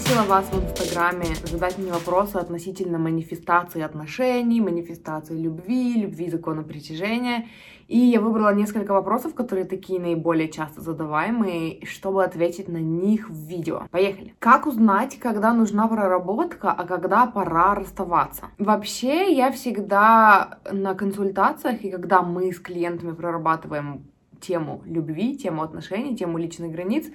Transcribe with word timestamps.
Попросила 0.00 0.22
вас 0.26 0.46
в 0.50 0.64
Инстаграме 0.64 1.26
задать 1.44 1.78
мне 1.78 1.92
вопросы 1.92 2.36
относительно 2.36 2.98
манифестации 2.98 3.82
отношений, 3.82 4.60
манифестации 4.60 5.36
любви, 5.36 6.00
любви 6.00 6.30
закона 6.30 6.62
притяжения. 6.62 7.48
И 7.88 7.98
я 7.98 8.20
выбрала 8.20 8.54
несколько 8.54 8.92
вопросов, 8.92 9.34
которые 9.34 9.66
такие 9.66 10.00
наиболее 10.00 10.48
часто 10.48 10.80
задаваемые, 10.80 11.84
чтобы 11.84 12.24
ответить 12.24 12.68
на 12.68 12.78
них 12.78 13.28
в 13.28 13.34
видео. 13.34 13.82
Поехали. 13.90 14.34
Как 14.38 14.66
узнать, 14.66 15.18
когда 15.18 15.52
нужна 15.52 15.86
проработка, 15.86 16.70
а 16.70 16.86
когда 16.86 17.26
пора 17.26 17.74
расставаться? 17.74 18.46
Вообще, 18.58 19.34
я 19.34 19.50
всегда 19.50 20.60
на 20.70 20.94
консультациях, 20.94 21.82
и 21.84 21.90
когда 21.90 22.22
мы 22.22 22.52
с 22.52 22.60
клиентами 22.60 23.12
прорабатываем 23.12 24.04
тему 24.40 24.82
любви, 24.86 25.36
тему 25.36 25.62
отношений, 25.62 26.16
тему 26.16 26.38
личных 26.38 26.72
границ, 26.72 27.06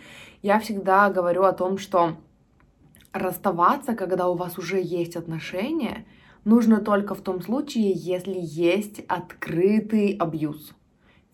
я 0.44 0.60
всегда 0.60 1.10
говорю 1.10 1.44
о 1.44 1.54
том, 1.54 1.78
что 1.80 2.18
расставаться, 3.16 3.96
когда 3.96 4.28
у 4.28 4.36
вас 4.36 4.58
уже 4.58 4.82
есть 4.82 5.16
отношения, 5.16 6.06
нужно 6.44 6.82
только 6.82 7.16
в 7.16 7.22
том 7.22 7.42
случае, 7.42 7.92
если 7.94 8.38
есть 8.38 9.00
открытый 9.08 10.16
абьюз 10.18 10.74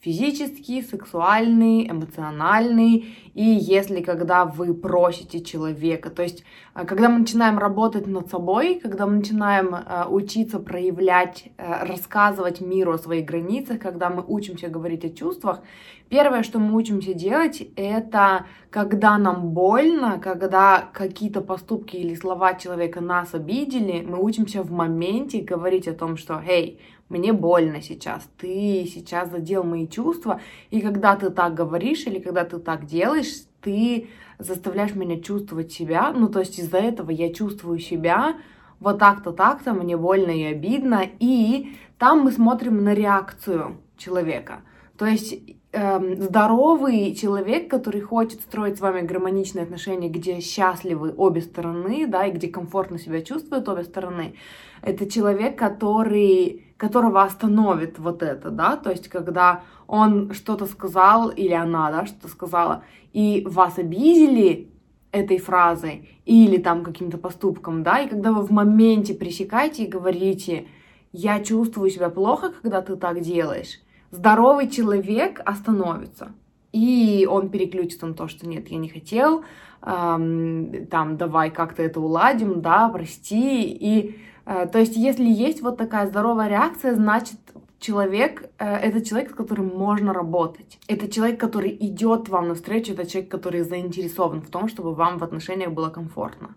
физический, 0.02 0.82
сексуальный, 0.82 1.88
эмоциональный, 1.88 3.16
и 3.36 3.44
если 3.44 4.02
когда 4.02 4.46
вы 4.46 4.74
просите 4.74 5.42
человека, 5.42 6.10
то 6.10 6.24
есть 6.24 6.44
э, 6.74 6.86
когда 6.86 7.08
мы 7.08 7.20
начинаем 7.20 7.60
работать 7.60 8.08
над 8.08 8.28
собой, 8.30 8.80
когда 8.82 9.06
мы 9.06 9.18
начинаем 9.18 9.76
э, 9.76 10.06
учиться 10.10 10.60
проявлять, 10.60 11.46
э, 11.58 11.86
рассказывать 11.86 12.62
миру 12.62 12.94
о 12.94 12.98
своих 12.98 13.26
границах, 13.26 13.80
когда 13.80 14.10
мы 14.10 14.24
учимся 14.28 14.70
говорить 14.70 15.06
о 15.06 15.10
чувствах, 15.12 15.62
первое, 16.10 16.42
что 16.42 16.58
мы 16.58 16.76
учимся 16.76 17.14
делать, 17.14 17.62
это 17.76 18.48
когда 18.72 19.20
нам 19.20 19.50
больно, 19.50 20.20
когда 20.20 20.90
какие-то 20.94 21.42
поступки 21.42 21.96
или 21.96 22.16
слова 22.16 22.56
человека 22.56 23.02
нас 23.02 23.36
обидели, 23.36 24.02
мы 24.02 24.20
учимся 24.20 24.64
в 24.64 24.72
моменте 24.72 25.42
говорить 25.42 25.88
о 25.88 25.94
том, 25.94 26.18
что, 26.18 26.42
«Эй, 26.46 26.80
мне 27.12 27.34
больно 27.34 27.82
сейчас, 27.82 28.28
ты 28.38 28.90
сейчас 28.92 29.30
задел 29.30 29.64
мои 29.64 29.88
чувства, 29.88 30.42
и 30.70 30.82
когда 30.82 31.16
ты 31.16 31.30
так 31.30 31.54
говоришь 31.54 32.06
или 32.08 32.20
когда 32.20 32.46
ты 32.46 32.58
так 32.58 32.86
делаешь, 32.86 33.44
ты 33.62 34.10
заставляешь 34.40 34.96
меня 34.96 35.20
чувствовать 35.22 35.72
себя, 35.72 36.12
ну, 36.12 36.28
то 36.28 36.40
есть 36.40 36.58
из-за 36.58 36.78
этого 36.78 37.12
я 37.12 37.34
чувствую 37.34 37.80
себя 37.80 38.38
вот 38.80 38.98
так-то, 38.98 39.32
так-то, 39.32 39.74
мне 39.74 39.96
больно 39.96 40.32
и 40.32 40.44
обидно, 40.44 41.04
и 41.20 41.76
там 42.00 42.22
мы 42.22 42.32
смотрим 42.32 42.84
на 42.84 42.94
реакцию 42.96 43.78
человека. 43.98 44.62
То 44.98 45.06
есть 45.06 45.40
эм, 45.72 46.22
здоровый 46.22 47.14
человек, 47.16 47.70
который 47.70 48.02
хочет 48.02 48.42
строить 48.42 48.78
с 48.78 48.82
вами 48.82 49.02
гармоничные 49.02 49.64
отношения, 49.64 50.10
где 50.10 50.40
счастливы 50.42 51.14
обе 51.16 51.42
стороны, 51.42 52.08
да, 52.08 52.26
и 52.26 52.32
где 52.32 52.48
комфортно 52.48 52.98
себя 52.98 53.22
чувствуют 53.22 53.70
обе 53.70 53.84
стороны, 53.84 54.36
это 54.82 55.10
человек, 55.10 55.58
который 55.58 56.71
которого 56.82 57.22
остановит 57.22 58.00
вот 58.00 58.24
это, 58.24 58.50
да, 58.50 58.76
то 58.76 58.90
есть 58.90 59.08
когда 59.08 59.62
он 59.86 60.34
что-то 60.34 60.66
сказал 60.66 61.30
или 61.30 61.54
она, 61.54 61.92
да, 61.92 62.08
что-то 62.08 62.28
сказала, 62.28 62.84
и 63.14 63.46
вас 63.48 63.78
обидели 63.78 64.72
этой 65.12 65.38
фразой 65.38 66.10
или 66.26 66.58
там 66.58 66.84
каким-то 66.84 67.20
поступком, 67.20 67.84
да, 67.84 68.00
и 68.00 68.10
когда 68.10 68.32
вы 68.32 68.42
в 68.42 68.50
моменте 68.50 69.14
пресекаете 69.14 69.84
и 69.84 69.88
говорите, 69.88 70.66
я 71.12 71.44
чувствую 71.44 71.92
себя 71.92 72.10
плохо, 72.10 72.52
когда 72.64 72.82
ты 72.82 72.96
так 72.96 73.22
делаешь, 73.22 73.80
здоровый 74.10 74.68
человек 74.68 75.40
остановится, 75.46 76.32
и 76.72 77.28
он 77.30 77.50
переключится 77.50 78.08
на 78.08 78.16
то, 78.16 78.28
что 78.28 78.48
нет, 78.48 78.70
я 78.70 78.80
не 78.80 78.90
хотел, 78.90 79.44
эм, 79.84 80.88
там, 80.90 81.16
давай 81.18 81.52
как-то 81.52 81.84
это 81.84 82.00
уладим, 82.00 82.60
да, 82.60 82.90
прости, 82.90 83.66
и 83.66 84.20
то 84.46 84.80
есть, 84.80 84.96
если 84.96 85.26
есть 85.26 85.62
вот 85.62 85.78
такая 85.78 86.08
здоровая 86.08 86.50
реакция, 86.50 86.96
значит, 86.96 87.38
человек 87.82 88.50
э,— 88.60 88.76
это 88.88 89.02
человек, 89.04 89.32
с 89.32 89.34
которым 89.34 89.68
можно 89.68 90.14
работать. 90.14 90.80
Это 90.88 91.08
человек, 91.08 91.40
который 91.40 91.76
идет 91.80 92.30
вам 92.30 92.48
навстречу, 92.48 92.94
это 92.94 93.06
человек, 93.06 93.32
который 93.32 93.62
заинтересован 93.62 94.42
в 94.42 94.50
том, 94.50 94.70
чтобы 94.70 94.94
вам 94.94 95.18
в 95.18 95.24
отношениях 95.24 95.72
было 95.72 95.90
комфортно. 95.90 96.56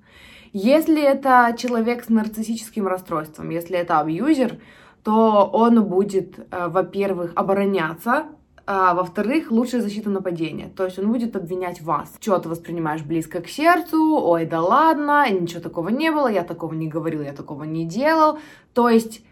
Если 0.52 1.02
это 1.02 1.54
человек 1.58 2.04
с 2.04 2.08
нарциссическим 2.08 2.86
расстройством, 2.86 3.50
если 3.50 3.76
это 3.76 3.98
абьюзер, 3.98 4.58
то 5.02 5.50
он 5.52 5.82
будет, 5.84 6.38
э, 6.38 6.68
во-первых, 6.68 7.32
обороняться, 7.34 8.26
а, 8.66 8.94
во-вторых, 8.94 9.50
лучшая 9.50 9.82
защита 9.82 10.08
нападения. 10.08 10.70
То 10.74 10.84
есть 10.84 10.98
он 10.98 11.12
будет 11.12 11.36
обвинять 11.36 11.82
вас. 11.82 12.14
Что 12.20 12.38
ты 12.38 12.48
воспринимаешь 12.48 13.02
близко 13.02 13.40
к 13.40 13.48
сердцу, 13.48 14.16
ой, 14.16 14.46
да 14.46 14.62
ладно, 14.62 15.30
ничего 15.30 15.60
такого 15.60 15.90
не 15.90 16.10
было, 16.10 16.28
я 16.28 16.44
такого 16.44 16.72
не 16.72 16.88
говорил, 16.88 17.22
я 17.22 17.32
такого 17.32 17.64
не 17.64 17.84
делал. 17.84 18.38
То 18.72 18.88
есть 18.88 19.22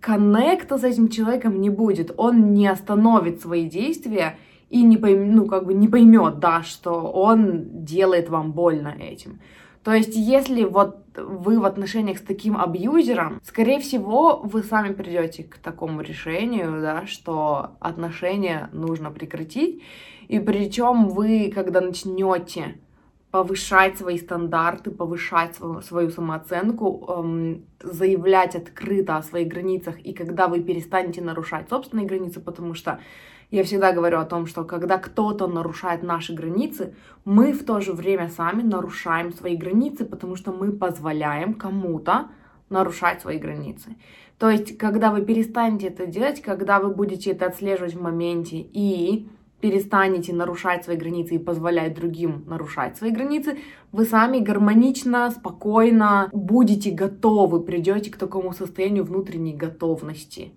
коннекта 0.00 0.78
с 0.78 0.84
этим 0.84 1.08
человеком 1.08 1.60
не 1.60 1.70
будет. 1.70 2.12
Он 2.16 2.52
не 2.52 2.66
остановит 2.66 3.40
свои 3.40 3.68
действия 3.68 4.38
и 4.68 4.82
не 4.82 4.96
пойм, 4.96 5.34
ну, 5.34 5.46
как 5.46 5.66
бы 5.66 5.74
не 5.74 5.88
поймет, 5.88 6.38
да, 6.38 6.62
что 6.62 6.92
он 6.92 7.84
делает 7.84 8.28
вам 8.28 8.52
больно 8.52 8.88
этим. 8.88 9.40
То 9.82 9.92
есть, 9.92 10.14
если 10.14 10.64
вот 10.64 11.09
вы 11.24 11.60
в 11.60 11.64
отношениях 11.64 12.18
с 12.18 12.22
таким 12.22 12.56
абьюзером, 12.56 13.40
скорее 13.44 13.80
всего, 13.80 14.40
вы 14.42 14.62
сами 14.62 14.92
придете 14.92 15.44
к 15.44 15.58
такому 15.58 16.00
решению, 16.00 16.80
да, 16.80 17.06
что 17.06 17.72
отношения 17.80 18.68
нужно 18.72 19.10
прекратить. 19.10 19.82
И 20.28 20.38
причем 20.38 21.08
вы, 21.08 21.50
когда 21.54 21.80
начнете 21.80 22.76
повышать 23.30 23.96
свои 23.96 24.18
стандарты, 24.18 24.90
повышать 24.90 25.54
свою, 25.54 25.82
свою 25.82 26.10
самооценку, 26.10 27.04
эм, 27.08 27.64
заявлять 27.80 28.56
открыто 28.56 29.16
о 29.16 29.22
своих 29.22 29.48
границах, 29.48 30.00
и 30.00 30.12
когда 30.12 30.48
вы 30.48 30.60
перестанете 30.60 31.22
нарушать 31.22 31.68
собственные 31.68 32.06
границы, 32.06 32.40
потому 32.40 32.74
что 32.74 32.98
я 33.50 33.64
всегда 33.64 33.92
говорю 33.92 34.18
о 34.18 34.24
том, 34.24 34.46
что 34.46 34.64
когда 34.64 34.98
кто-то 34.98 35.46
нарушает 35.46 36.02
наши 36.02 36.32
границы, 36.32 36.94
мы 37.24 37.52
в 37.52 37.64
то 37.64 37.80
же 37.80 37.92
время 37.92 38.28
сами 38.28 38.62
нарушаем 38.62 39.32
свои 39.32 39.56
границы, 39.56 40.04
потому 40.04 40.36
что 40.36 40.52
мы 40.52 40.72
позволяем 40.72 41.54
кому-то 41.54 42.28
нарушать 42.68 43.20
свои 43.20 43.38
границы. 43.38 43.96
То 44.38 44.48
есть, 44.48 44.78
когда 44.78 45.10
вы 45.10 45.22
перестанете 45.22 45.88
это 45.88 46.06
делать, 46.06 46.40
когда 46.40 46.80
вы 46.80 46.94
будете 46.94 47.32
это 47.32 47.46
отслеживать 47.46 47.94
в 47.94 48.00
моменте 48.00 48.58
и 48.58 49.28
перестанете 49.60 50.32
нарушать 50.32 50.84
свои 50.84 50.96
границы 50.96 51.34
и 51.34 51.38
позволять 51.38 51.94
другим 51.94 52.44
нарушать 52.46 52.96
свои 52.96 53.10
границы, 53.10 53.58
вы 53.92 54.04
сами 54.04 54.38
гармонично, 54.38 55.30
спокойно 55.30 56.30
будете 56.32 56.90
готовы, 56.90 57.60
придете 57.60 58.10
к 58.10 58.16
такому 58.16 58.52
состоянию 58.52 59.04
внутренней 59.04 59.54
готовности 59.54 60.52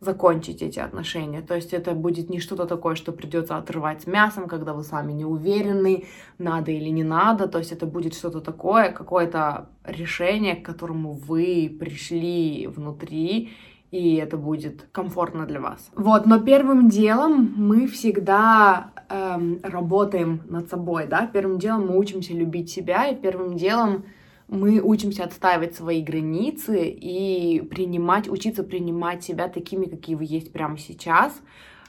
закончить 0.00 0.62
эти 0.62 0.78
отношения. 0.78 1.42
То 1.42 1.54
есть 1.54 1.72
это 1.72 1.92
будет 1.92 2.30
не 2.30 2.40
что-то 2.40 2.66
такое, 2.66 2.94
что 2.94 3.12
придется 3.12 3.56
отрывать 3.56 4.06
мясом, 4.06 4.48
когда 4.48 4.72
вы 4.72 4.82
сами 4.82 5.12
не 5.12 5.24
уверены, 5.26 6.04
надо 6.38 6.70
или 6.70 6.88
не 6.88 7.04
надо. 7.04 7.46
То 7.48 7.58
есть 7.58 7.72
это 7.72 7.86
будет 7.86 8.14
что-то 8.14 8.40
такое, 8.40 8.92
какое-то 8.92 9.68
решение, 9.84 10.56
к 10.56 10.64
которому 10.64 11.12
вы 11.12 11.76
пришли 11.78 12.66
внутри, 12.66 13.50
и 13.90 14.14
это 14.14 14.36
будет 14.36 14.86
комфортно 14.92 15.46
для 15.46 15.60
вас. 15.60 15.90
Вот, 15.96 16.24
но 16.26 16.40
первым 16.40 16.88
делом 16.88 17.52
мы 17.56 17.86
всегда 17.86 18.92
эм, 19.08 19.58
работаем 19.62 20.42
над 20.48 20.70
собой, 20.70 21.06
да, 21.08 21.26
первым 21.26 21.58
делом 21.58 21.88
мы 21.88 21.98
учимся 21.98 22.32
любить 22.32 22.70
себя, 22.70 23.08
и 23.08 23.16
первым 23.16 23.56
делом 23.56 24.04
мы 24.50 24.80
учимся 24.80 25.24
отстаивать 25.24 25.76
свои 25.76 26.02
границы 26.02 26.88
и 26.88 27.60
принимать, 27.62 28.28
учиться 28.28 28.64
принимать 28.64 29.22
себя 29.22 29.48
такими, 29.48 29.86
какие 29.86 30.16
вы 30.16 30.24
есть 30.24 30.52
прямо 30.52 30.76
сейчас, 30.76 31.40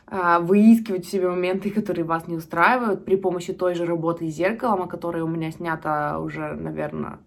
а, 0.06 0.40
выискивать 0.40 1.06
в 1.06 1.10
себе 1.10 1.28
моменты, 1.28 1.72
которые 1.72 2.06
вас 2.06 2.28
не 2.28 2.36
устраивают 2.36 3.04
при 3.04 3.16
помощи 3.16 3.52
той 3.52 3.74
же 3.74 3.86
работы 3.86 4.30
с 4.30 4.36
зеркалом, 4.36 4.84
о 4.84 4.88
которой 4.88 5.24
у 5.24 5.28
меня 5.28 5.52
снята 5.52 6.20
уже, 6.20 6.54
наверное, 6.54 7.18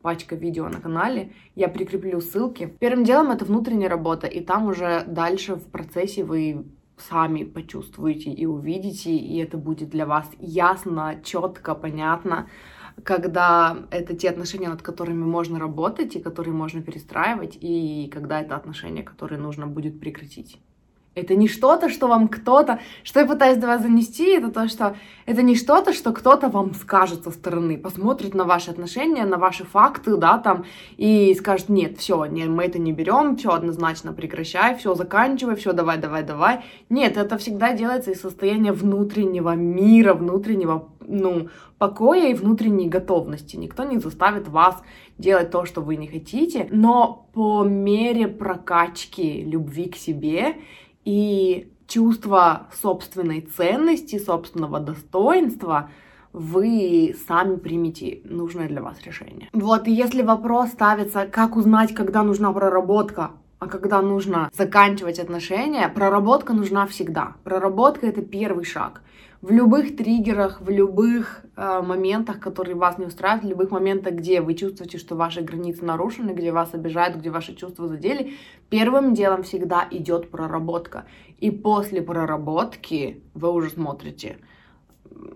пачка 0.00 0.36
видео 0.36 0.68
на 0.68 0.80
канале. 0.80 1.32
Я 1.56 1.68
прикреплю 1.68 2.20
ссылки. 2.20 2.72
Первым 2.78 3.02
делом 3.02 3.32
это 3.32 3.44
внутренняя 3.44 3.90
работа, 3.90 4.28
и 4.28 4.40
там 4.40 4.68
уже 4.68 5.02
дальше 5.08 5.56
в 5.56 5.64
процессе 5.64 6.22
вы 6.22 6.66
сами 6.96 7.42
почувствуете 7.42 8.30
и 8.30 8.46
увидите, 8.46 9.10
и 9.10 9.38
это 9.38 9.56
будет 9.56 9.90
для 9.90 10.06
вас 10.06 10.30
ясно, 10.38 11.20
четко, 11.24 11.74
понятно 11.74 12.48
когда 13.04 13.76
это 13.90 14.14
те 14.14 14.30
отношения, 14.30 14.68
над 14.68 14.82
которыми 14.82 15.24
можно 15.24 15.58
работать 15.58 16.16
и 16.16 16.20
которые 16.20 16.54
можно 16.54 16.82
перестраивать, 16.82 17.58
и 17.60 18.10
когда 18.12 18.40
это 18.40 18.56
отношения, 18.56 19.02
которые 19.02 19.40
нужно 19.40 19.66
будет 19.66 20.00
прекратить. 20.00 20.58
Это 21.18 21.34
не 21.34 21.48
что-то, 21.48 21.88
что 21.88 22.06
вам 22.06 22.28
кто-то... 22.28 22.78
Что 23.02 23.20
я 23.20 23.26
пытаюсь 23.26 23.58
до 23.58 23.66
вас 23.66 23.82
занести, 23.82 24.30
это 24.30 24.50
то, 24.50 24.68
что 24.68 24.96
это 25.26 25.42
не 25.42 25.56
что-то, 25.56 25.92
что 25.92 26.12
кто-то 26.12 26.48
вам 26.48 26.74
скажет 26.74 27.24
со 27.24 27.30
стороны, 27.30 27.76
посмотрит 27.76 28.34
на 28.34 28.44
ваши 28.44 28.70
отношения, 28.70 29.24
на 29.24 29.36
ваши 29.36 29.64
факты, 29.64 30.16
да, 30.16 30.38
там, 30.38 30.64
и 30.96 31.34
скажет, 31.34 31.68
нет, 31.68 31.98
все, 31.98 32.24
не, 32.26 32.44
мы 32.44 32.64
это 32.64 32.78
не 32.78 32.92
берем, 32.92 33.36
все 33.36 33.50
однозначно 33.50 34.12
прекращай, 34.12 34.76
все 34.76 34.94
заканчивай, 34.94 35.56
все 35.56 35.72
давай, 35.72 35.98
давай, 35.98 36.22
давай. 36.22 36.64
Нет, 36.88 37.16
это 37.16 37.36
всегда 37.38 37.72
делается 37.72 38.12
из 38.12 38.20
состояния 38.20 38.72
внутреннего 38.72 39.54
мира, 39.56 40.14
внутреннего, 40.14 40.88
ну, 41.08 41.48
покоя 41.78 42.30
и 42.30 42.34
внутренней 42.34 42.88
готовности. 42.88 43.56
Никто 43.56 43.84
не 43.84 43.98
заставит 43.98 44.48
вас 44.48 44.82
делать 45.16 45.50
то, 45.50 45.64
что 45.64 45.80
вы 45.80 45.96
не 45.96 46.06
хотите, 46.06 46.68
но 46.70 47.28
по 47.32 47.64
мере 47.64 48.28
прокачки 48.28 49.42
любви 49.42 49.88
к 49.88 49.96
себе 49.96 50.56
и 51.04 51.72
чувства 51.86 52.68
собственной 52.80 53.40
ценности, 53.40 54.18
собственного 54.18 54.78
достоинства, 54.78 55.90
вы 56.32 57.16
сами 57.26 57.56
примите 57.56 58.20
нужное 58.24 58.68
для 58.68 58.82
вас 58.82 59.00
решение. 59.02 59.48
Вот, 59.52 59.88
и 59.88 59.92
если 59.92 60.22
вопрос 60.22 60.70
ставится, 60.70 61.26
как 61.26 61.56
узнать, 61.56 61.94
когда 61.94 62.22
нужна 62.22 62.52
проработка, 62.52 63.30
а 63.58 63.66
когда 63.66 64.02
нужно 64.02 64.50
заканчивать 64.52 65.18
отношения, 65.18 65.88
проработка 65.88 66.52
нужна 66.52 66.86
всегда. 66.86 67.34
Проработка 67.42 68.06
это 68.06 68.22
первый 68.22 68.64
шаг 68.64 69.02
в 69.40 69.50
любых 69.50 69.96
триггерах, 69.96 70.60
в 70.60 70.68
любых 70.68 71.44
э, 71.56 71.80
моментах, 71.80 72.40
которые 72.40 72.74
вас 72.74 72.98
не 72.98 73.06
устраивают, 73.06 73.44
в 73.44 73.48
любых 73.48 73.70
моментах, 73.70 74.14
где 74.14 74.40
вы 74.40 74.54
чувствуете, 74.54 74.98
что 74.98 75.14
ваши 75.14 75.42
границы 75.42 75.84
нарушены, 75.84 76.32
где 76.32 76.50
вас 76.50 76.74
обижают, 76.74 77.16
где 77.16 77.30
ваши 77.30 77.54
чувства 77.54 77.86
задели, 77.86 78.34
первым 78.68 79.14
делом 79.14 79.44
всегда 79.44 79.86
идет 79.90 80.30
проработка. 80.30 81.04
И 81.38 81.52
после 81.52 82.02
проработки 82.02 83.22
вы 83.34 83.52
уже 83.52 83.70
смотрите, 83.70 84.38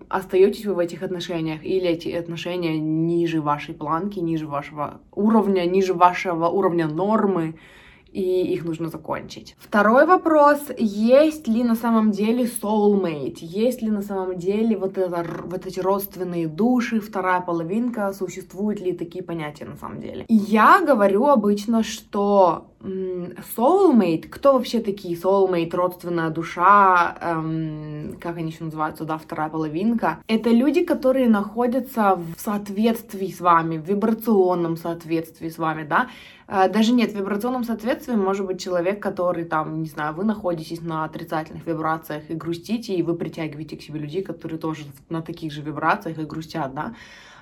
остаетесь 0.09 0.65
вы 0.65 0.73
в 0.73 0.79
этих 0.79 1.01
отношениях 1.01 1.63
или 1.63 1.87
эти 1.87 2.09
отношения 2.09 2.77
ниже 2.77 3.41
вашей 3.41 3.73
планки, 3.73 4.19
ниже 4.19 4.47
вашего 4.47 4.99
уровня, 5.13 5.65
ниже 5.65 5.93
вашего 5.93 6.47
уровня 6.47 6.87
нормы, 6.87 7.55
и 8.13 8.53
их 8.53 8.63
нужно 8.63 8.89
закончить. 8.89 9.55
Второй 9.59 10.05
вопрос, 10.05 10.59
есть 10.77 11.47
ли 11.47 11.63
на 11.63 11.75
самом 11.75 12.11
деле 12.11 12.45
soulmate, 12.45 13.37
есть 13.41 13.81
ли 13.81 13.89
на 13.89 14.01
самом 14.01 14.37
деле 14.37 14.77
вот, 14.77 14.97
это, 14.97 15.25
вот 15.45 15.65
эти 15.65 15.79
родственные 15.79 16.47
души, 16.47 16.99
вторая 16.99 17.41
половинка, 17.41 18.13
существуют 18.13 18.79
ли 18.79 18.93
такие 18.93 19.23
понятия 19.23 19.65
на 19.65 19.75
самом 19.77 19.99
деле. 19.99 20.25
Я 20.29 20.81
говорю 20.85 21.25
обычно, 21.27 21.83
что 21.83 22.67
soulmate, 22.83 24.27
кто 24.27 24.53
вообще 24.53 24.79
такие 24.79 25.15
soulmate, 25.15 25.75
родственная 25.75 26.29
душа, 26.29 27.15
эм, 27.21 28.17
как 28.19 28.37
они 28.37 28.51
еще 28.51 28.65
называются, 28.65 29.05
да, 29.05 29.17
вторая 29.17 29.49
половинка, 29.49 30.19
это 30.27 30.49
люди, 30.49 30.83
которые 30.83 31.29
находятся 31.29 32.15
в 32.15 32.39
соответствии 32.39 33.27
с 33.27 33.39
вами, 33.39 33.77
в 33.77 33.87
вибрационном 33.87 34.75
соответствии 34.75 35.47
с 35.47 35.57
вами, 35.57 35.85
да, 35.85 36.09
э, 36.47 36.69
даже 36.69 36.91
нет, 36.91 37.11
в 37.11 37.15
вибрационном 37.15 37.63
соответствии 37.63 38.15
может 38.15 38.45
быть 38.45 38.61
человек, 38.61 39.01
который 39.01 39.45
там, 39.45 39.81
не 39.81 39.87
знаю, 39.87 40.13
вы 40.13 40.25
находитесь 40.25 40.81
на 40.81 41.05
отрицательных 41.05 41.65
вибрациях 41.65 42.29
и 42.29 42.33
грустите, 42.33 42.95
и 42.95 43.01
вы 43.01 43.15
притягиваете 43.15 43.77
к 43.77 43.81
себе 43.81 43.99
людей, 43.99 44.23
которые 44.23 44.59
тоже 44.59 44.83
на 45.09 45.21
таких 45.21 45.53
же 45.53 45.61
вибрациях 45.61 46.19
и 46.19 46.25
грустят, 46.25 46.73
да. 46.73 46.95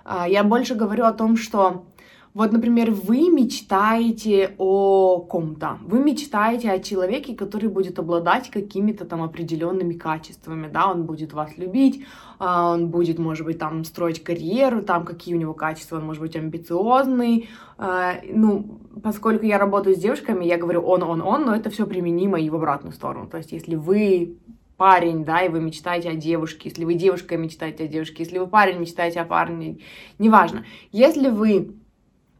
Э, 0.05 0.25
я 0.27 0.43
больше 0.43 0.75
говорю 0.75 1.05
о 1.05 1.13
том, 1.13 1.35
что 1.35 1.83
вот, 2.33 2.53
например, 2.53 2.91
вы 2.91 3.29
мечтаете 3.29 4.55
о 4.57 5.19
ком-то, 5.19 5.79
вы 5.81 5.99
мечтаете 5.99 6.71
о 6.71 6.79
человеке, 6.79 7.35
который 7.35 7.67
будет 7.67 7.99
обладать 7.99 8.49
какими-то 8.49 9.03
там 9.03 9.21
определенными 9.21 9.93
качествами, 9.93 10.69
да, 10.71 10.89
он 10.89 11.03
будет 11.03 11.33
вас 11.33 11.57
любить, 11.57 12.05
а, 12.39 12.71
он 12.71 12.87
будет, 12.87 13.19
может 13.19 13.45
быть, 13.45 13.59
там 13.59 13.83
строить 13.83 14.23
карьеру, 14.23 14.81
там 14.81 15.03
какие 15.03 15.35
у 15.35 15.37
него 15.37 15.53
качества, 15.53 15.97
он 15.97 16.05
может 16.05 16.21
быть 16.21 16.35
амбициозный, 16.37 17.49
а, 17.77 18.15
ну, 18.23 18.79
поскольку 19.03 19.45
я 19.45 19.57
работаю 19.57 19.95
с 19.95 19.99
девушками, 19.99 20.45
я 20.45 20.57
говорю 20.57 20.81
он, 20.81 21.03
он, 21.03 21.21
он, 21.21 21.45
но 21.45 21.53
это 21.53 21.69
все 21.69 21.85
применимо 21.85 22.39
и 22.39 22.49
в 22.49 22.55
обратную 22.55 22.93
сторону, 22.93 23.27
то 23.27 23.37
есть 23.37 23.51
если 23.51 23.75
вы 23.75 24.37
парень, 24.77 25.25
да, 25.25 25.41
и 25.41 25.49
вы 25.49 25.59
мечтаете 25.59 26.09
о 26.09 26.15
девушке, 26.15 26.69
если 26.69 26.85
вы 26.85 26.95
девушка 26.95 27.37
мечтаете 27.37 27.83
о 27.83 27.87
девушке, 27.87 28.23
если 28.23 28.39
вы 28.39 28.47
парень 28.47 28.79
мечтаете 28.79 29.19
о 29.19 29.25
парне, 29.25 29.77
неважно. 30.17 30.65
Если 30.91 31.29
вы 31.29 31.75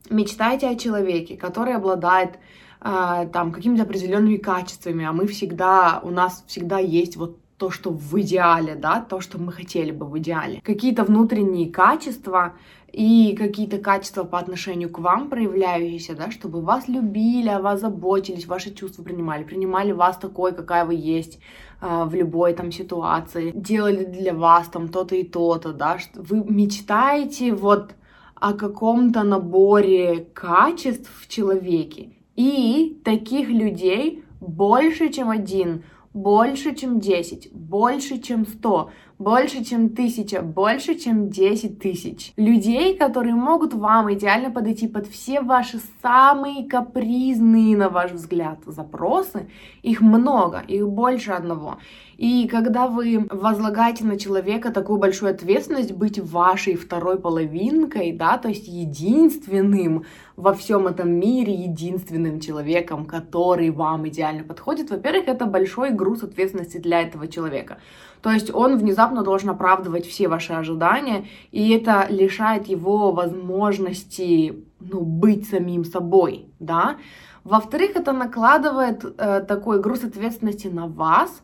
мечтайте 0.09 0.67
о 0.67 0.75
человеке, 0.75 1.37
который 1.37 1.75
обладает 1.75 2.39
э, 2.81 3.29
там 3.31 3.51
какими-то 3.51 3.83
определенными 3.83 4.37
качествами, 4.37 5.05
а 5.05 5.13
мы 5.13 5.27
всегда, 5.27 5.99
у 6.03 6.09
нас 6.09 6.43
всегда 6.47 6.79
есть 6.79 7.17
вот 7.17 7.37
то, 7.61 7.69
что 7.69 7.91
в 7.91 8.19
идеале, 8.19 8.73
да, 8.73 9.05
то, 9.07 9.21
что 9.21 9.37
мы 9.37 9.51
хотели 9.51 9.91
бы 9.91 10.07
в 10.07 10.17
идеале. 10.17 10.61
Какие-то 10.63 11.03
внутренние 11.03 11.69
качества 11.69 12.53
и 12.91 13.35
какие-то 13.37 13.77
качества 13.77 14.23
по 14.23 14.39
отношению 14.39 14.89
к 14.89 14.97
вам 14.97 15.29
проявляющиеся, 15.29 16.15
да, 16.15 16.31
чтобы 16.31 16.61
вас 16.61 16.87
любили, 16.87 17.49
о 17.49 17.61
вас 17.61 17.81
заботились, 17.81 18.47
ваши 18.47 18.73
чувства 18.73 19.03
принимали, 19.03 19.43
принимали 19.43 19.91
вас 19.91 20.17
такой, 20.17 20.53
какая 20.53 20.85
вы 20.85 20.95
есть 20.95 21.39
э, 21.81 22.03
в 22.05 22.15
любой 22.15 22.53
там 22.53 22.71
ситуации, 22.71 23.51
делали 23.53 24.05
для 24.05 24.33
вас 24.33 24.67
там 24.67 24.87
то-то 24.87 25.15
и 25.15 25.23
то-то, 25.23 25.71
да, 25.71 25.99
что 25.99 26.21
вы 26.23 26.43
мечтаете 26.43 27.53
вот 27.53 27.91
о 28.41 28.53
каком-то 28.53 29.23
наборе 29.23 30.27
качеств 30.33 31.09
в 31.21 31.27
человеке. 31.29 32.09
И 32.35 32.99
таких 33.05 33.49
людей 33.49 34.23
больше, 34.39 35.09
чем 35.09 35.29
один, 35.29 35.83
больше, 36.13 36.75
чем 36.75 36.99
десять, 36.99 37.53
больше, 37.53 38.17
чем 38.17 38.45
сто, 38.47 38.89
больше, 39.19 39.63
чем 39.63 39.89
тысяча, 39.89 40.41
больше, 40.41 40.95
чем 40.95 41.29
десять 41.29 41.79
тысяч. 41.79 42.33
Людей, 42.35 42.97
которые 42.97 43.35
могут 43.35 43.75
вам 43.75 44.11
идеально 44.11 44.49
подойти 44.49 44.87
под 44.87 45.05
все 45.07 45.41
ваши 45.41 45.79
самые 46.01 46.67
капризные, 46.67 47.77
на 47.77 47.89
ваш 47.89 48.11
взгляд, 48.11 48.57
запросы. 48.65 49.47
Их 49.83 50.01
много, 50.01 50.63
их 50.67 50.89
больше 50.89 51.31
одного. 51.31 51.77
И 52.21 52.47
когда 52.47 52.87
вы 52.87 53.25
возлагаете 53.31 54.05
на 54.05 54.15
человека 54.15 54.71
такую 54.71 54.99
большую 54.99 55.31
ответственность 55.31 55.91
быть 55.91 56.19
вашей 56.19 56.75
второй 56.75 57.17
половинкой, 57.19 58.11
да, 58.11 58.37
то 58.37 58.47
есть 58.47 58.67
единственным 58.67 60.05
во 60.35 60.53
всем 60.53 60.85
этом 60.85 61.09
мире, 61.11 61.51
единственным 61.51 62.39
человеком, 62.39 63.05
который 63.05 63.71
вам 63.71 64.07
идеально 64.07 64.43
подходит, 64.43 64.91
во-первых, 64.91 65.29
это 65.29 65.47
большой 65.47 65.89
груз 65.89 66.21
ответственности 66.21 66.77
для 66.77 67.01
этого 67.01 67.27
человека. 67.27 67.79
То 68.21 68.29
есть 68.29 68.53
он 68.53 68.77
внезапно 68.77 69.23
должен 69.23 69.49
оправдывать 69.49 70.05
все 70.05 70.27
ваши 70.27 70.53
ожидания, 70.53 71.25
и 71.51 71.71
это 71.71 72.05
лишает 72.07 72.67
его 72.67 73.13
возможности 73.13 74.63
ну, 74.79 75.01
быть 75.01 75.49
самим 75.49 75.83
собой, 75.85 76.45
да. 76.59 76.97
Во-вторых, 77.43 77.95
это 77.95 78.11
накладывает 78.11 79.03
э, 79.17 79.39
такой 79.47 79.81
груз 79.81 80.03
ответственности 80.03 80.67
на 80.67 80.85
вас, 80.85 81.41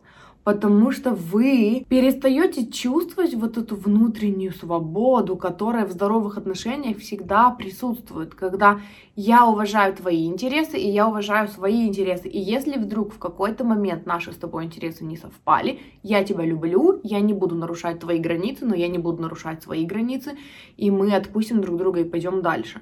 потому 0.48 0.92
что 0.92 1.12
вы 1.12 1.86
перестаете 1.90 2.68
чувствовать 2.68 3.34
вот 3.34 3.58
эту 3.58 3.76
внутреннюю 3.76 4.54
свободу, 4.54 5.36
которая 5.36 5.86
в 5.86 5.92
здоровых 5.92 6.38
отношениях 6.38 7.00
всегда 7.00 7.50
присутствует, 7.50 8.34
когда 8.34 8.80
я 9.18 9.46
уважаю 9.46 9.94
твои 9.94 10.26
интересы, 10.26 10.78
и 10.78 10.90
я 10.90 11.10
уважаю 11.10 11.50
свои 11.50 11.86
интересы. 11.86 12.30
И 12.30 12.40
если 12.40 12.78
вдруг 12.78 13.14
в 13.14 13.20
какой-то 13.20 13.66
момент 13.66 14.06
наши 14.06 14.32
с 14.32 14.38
тобой 14.38 14.64
интересы 14.64 15.04
не 15.04 15.18
совпали, 15.18 15.82
я 16.02 16.24
тебя 16.24 16.46
люблю, 16.46 17.02
я 17.04 17.20
не 17.20 17.34
буду 17.34 17.56
нарушать 17.56 18.00
твои 18.00 18.18
границы, 18.18 18.66
но 18.66 18.74
я 18.74 18.88
не 18.88 19.00
буду 19.00 19.22
нарушать 19.22 19.62
свои 19.62 19.86
границы, 19.86 20.38
и 20.78 20.90
мы 20.90 21.14
отпустим 21.14 21.60
друг 21.60 21.76
друга 21.78 22.00
и 22.00 22.06
пойдем 22.06 22.42
дальше. 22.42 22.80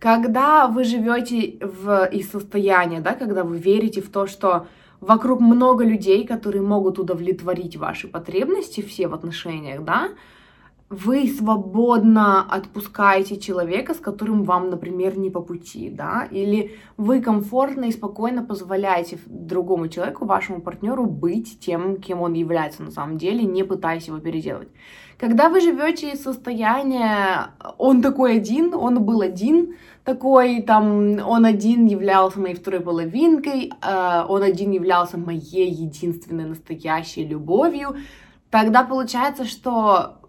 Когда 0.00 0.66
вы 0.66 0.82
живете 0.82 1.56
в 1.60 2.06
из 2.06 2.28
состояния, 2.32 3.00
да, 3.00 3.14
когда 3.14 3.44
вы 3.44 3.58
верите 3.58 4.00
в 4.00 4.10
то, 4.10 4.26
что 4.26 4.66
вокруг 5.00 5.40
много 5.40 5.84
людей, 5.84 6.26
которые 6.26 6.62
могут 6.62 6.98
удовлетворить 6.98 7.76
ваши 7.76 8.08
потребности 8.08 8.80
все 8.80 9.08
в 9.08 9.14
отношениях, 9.14 9.82
да, 9.84 10.10
вы 10.90 11.28
свободно 11.28 12.42
отпускаете 12.42 13.36
человека, 13.36 13.94
с 13.94 13.98
которым 13.98 14.42
вам, 14.42 14.70
например, 14.70 15.16
не 15.16 15.30
по 15.30 15.40
пути, 15.40 15.88
да, 15.88 16.26
или 16.32 16.72
вы 16.96 17.20
комфортно 17.20 17.84
и 17.84 17.92
спокойно 17.92 18.42
позволяете 18.42 19.16
другому 19.26 19.86
человеку, 19.86 20.24
вашему 20.24 20.60
партнеру, 20.60 21.06
быть 21.06 21.60
тем, 21.60 21.98
кем 21.98 22.20
он 22.22 22.32
является 22.32 22.82
на 22.82 22.90
самом 22.90 23.18
деле, 23.18 23.44
не 23.44 23.62
пытаясь 23.62 24.08
его 24.08 24.18
переделать. 24.18 24.68
Когда 25.16 25.48
вы 25.48 25.60
живете 25.60 26.10
из 26.10 26.24
состояния, 26.24 27.50
он 27.78 28.02
такой 28.02 28.38
один, 28.38 28.74
он 28.74 29.04
был 29.04 29.20
один, 29.20 29.76
такой, 30.02 30.60
там, 30.62 31.20
он 31.24 31.44
один 31.44 31.86
являлся 31.86 32.40
моей 32.40 32.56
второй 32.56 32.80
половинкой, 32.80 33.70
э, 33.80 34.24
он 34.28 34.42
один 34.42 34.72
являлся 34.72 35.18
моей 35.18 35.70
единственной 35.70 36.46
настоящей 36.46 37.24
любовью, 37.24 37.94
тогда 38.50 38.82
получается, 38.82 39.44
что 39.44 40.19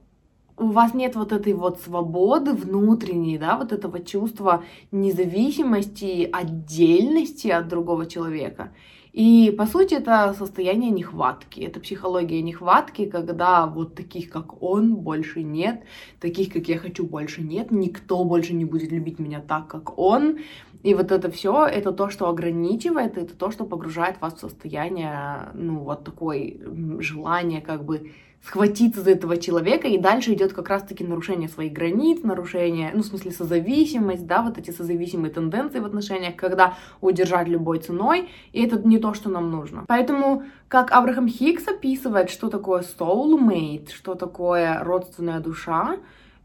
у 0.62 0.68
вас 0.68 0.94
нет 0.94 1.16
вот 1.16 1.32
этой 1.32 1.54
вот 1.54 1.82
свободы 1.82 2.54
внутренней, 2.54 3.38
да, 3.38 3.58
вот 3.58 3.72
этого 3.72 4.00
чувства 4.00 4.64
независимости, 4.92 6.30
отдельности 6.32 7.48
от 7.48 7.68
другого 7.68 8.06
человека. 8.06 8.72
И, 9.12 9.54
по 9.58 9.66
сути, 9.66 9.96
это 9.96 10.34
состояние 10.38 10.90
нехватки, 10.90 11.60
это 11.60 11.82
психология 11.82 12.42
нехватки, 12.42 13.06
когда 13.06 13.66
вот 13.66 13.94
таких, 13.94 14.30
как 14.30 14.64
он, 14.64 14.96
больше 14.96 15.44
нет, 15.44 15.84
таких, 16.22 16.54
как 16.54 16.70
я 16.70 16.78
хочу, 16.78 17.06
больше 17.06 17.42
нет, 17.42 17.72
никто 17.72 18.24
больше 18.24 18.54
не 18.54 18.64
будет 18.64 18.92
любить 18.92 19.20
меня 19.20 19.42
так, 19.42 19.68
как 19.68 20.00
он. 20.00 20.38
И 20.84 20.94
вот 20.94 21.12
это 21.12 21.30
все, 21.30 21.66
это 21.66 21.92
то, 21.92 22.10
что 22.10 22.30
ограничивает, 22.30 23.18
это 23.18 23.36
то, 23.36 23.52
что 23.52 23.66
погружает 23.66 24.22
вас 24.22 24.36
в 24.36 24.40
состояние, 24.40 25.50
ну, 25.56 25.80
вот 25.80 26.06
такое 26.06 26.56
желание 27.00 27.60
как 27.60 27.84
бы 27.84 28.12
схватиться 28.44 29.02
за 29.02 29.12
этого 29.12 29.38
человека, 29.38 29.88
и 29.88 29.98
дальше 29.98 30.34
идет 30.34 30.54
как 30.54 30.70
раз-таки 30.70 31.04
нарушение 31.04 31.48
своих 31.48 31.74
границ, 31.74 32.24
нарушение, 32.24 32.92
ну, 32.94 33.04
в 33.04 33.06
смысле, 33.06 33.32
созависимость, 33.32 34.26
да, 34.26 34.42
вот 34.42 34.58
эти 34.58 34.72
созависимые 34.72 35.32
тенденции 35.32 35.80
в 35.80 35.86
отношениях, 35.86 36.36
когда 36.36 36.76
удержать 37.02 37.48
любой 37.48 37.80
ценой, 37.80 38.30
и 38.52 38.64
это 38.64 38.80
не 38.88 38.98
то, 38.98 39.14
что 39.14 39.30
нам 39.30 39.52
нужно. 39.52 39.86
Поэтому, 39.88 40.44
как 40.68 40.92
Абрахам 40.92 41.28
Хикс 41.28 41.68
описывает, 41.68 42.30
что 42.30 42.50
такое 42.50 42.82
soulmate, 42.82 43.92
что 43.94 44.16
такое 44.16 44.84
родственная 44.84 45.40
душа, 45.40 45.98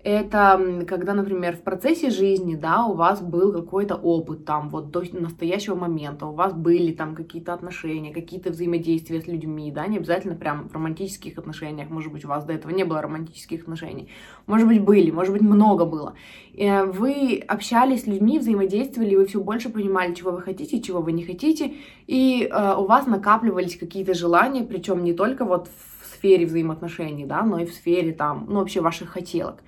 это 0.07 0.85
когда, 0.87 1.15
например, 1.15 1.57
в 1.57 1.63
процессе 1.63 2.11
жизни, 2.11 2.55
да, 2.55 2.85
у 2.87 2.95
вас 2.95 3.21
был 3.21 3.53
какой-то 3.53 3.97
опыт 3.97 4.45
там, 4.45 4.69
вот 4.69 4.93
до 4.93 5.03
настоящего 5.13 5.75
момента, 5.75 6.27
у 6.27 6.33
вас 6.33 6.53
были 6.53 6.93
там 6.93 7.17
какие-то 7.17 7.53
отношения, 7.53 8.15
какие-то 8.15 8.51
взаимодействия 8.51 9.21
с 9.21 9.27
людьми, 9.27 9.73
да, 9.73 9.89
не 9.89 9.97
обязательно 9.97 10.37
прям 10.37 10.69
в 10.69 10.73
романтических 10.73 11.39
отношениях, 11.39 11.91
может 11.91 12.13
быть, 12.13 12.25
у 12.25 12.29
вас 12.29 12.45
до 12.45 12.53
этого 12.53 12.71
не 12.71 12.85
было 12.85 13.03
романтических 13.03 13.63
отношений, 13.63 14.09
может 14.47 14.69
быть, 14.69 14.81
были, 14.81 15.11
может 15.11 15.33
быть, 15.33 15.43
много 15.43 15.85
было. 15.85 16.15
Э, 16.57 16.85
вы 16.85 17.43
общались 17.49 18.05
с 18.05 18.07
людьми, 18.07 18.39
взаимодействовали, 18.39 19.17
вы 19.17 19.27
все 19.27 19.41
больше 19.41 19.71
понимали, 19.71 20.15
чего 20.15 20.31
вы 20.31 20.41
хотите, 20.41 20.81
чего 20.81 21.01
вы 21.01 21.11
не 21.11 21.25
хотите, 21.25 21.75
и 22.07 22.49
э, 22.49 22.75
у 22.79 22.87
вас 22.87 23.09
накапливались 23.09 23.77
какие-то 23.77 24.15
желания, 24.15 24.63
причем 24.63 25.03
не 25.03 25.15
только 25.15 25.45
вот 25.45 25.67
в 25.67 25.96
сфере 26.27 26.47
взаимоотношений, 26.47 27.25
да, 27.25 27.43
но 27.43 27.61
и 27.61 27.67
в 27.67 27.73
сфере 27.73 28.13
там, 28.13 28.47
ну, 28.49 28.59
вообще 28.59 28.81
ваших 28.81 29.11
хотелок. 29.11 29.63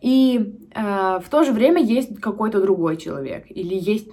И 0.00 0.54
э, 0.74 1.20
в 1.22 1.28
то 1.28 1.44
же 1.44 1.52
время 1.52 1.82
есть 1.82 2.20
какой-то 2.20 2.62
другой 2.62 2.96
человек, 2.96 3.44
или 3.50 3.74
есть 3.74 4.08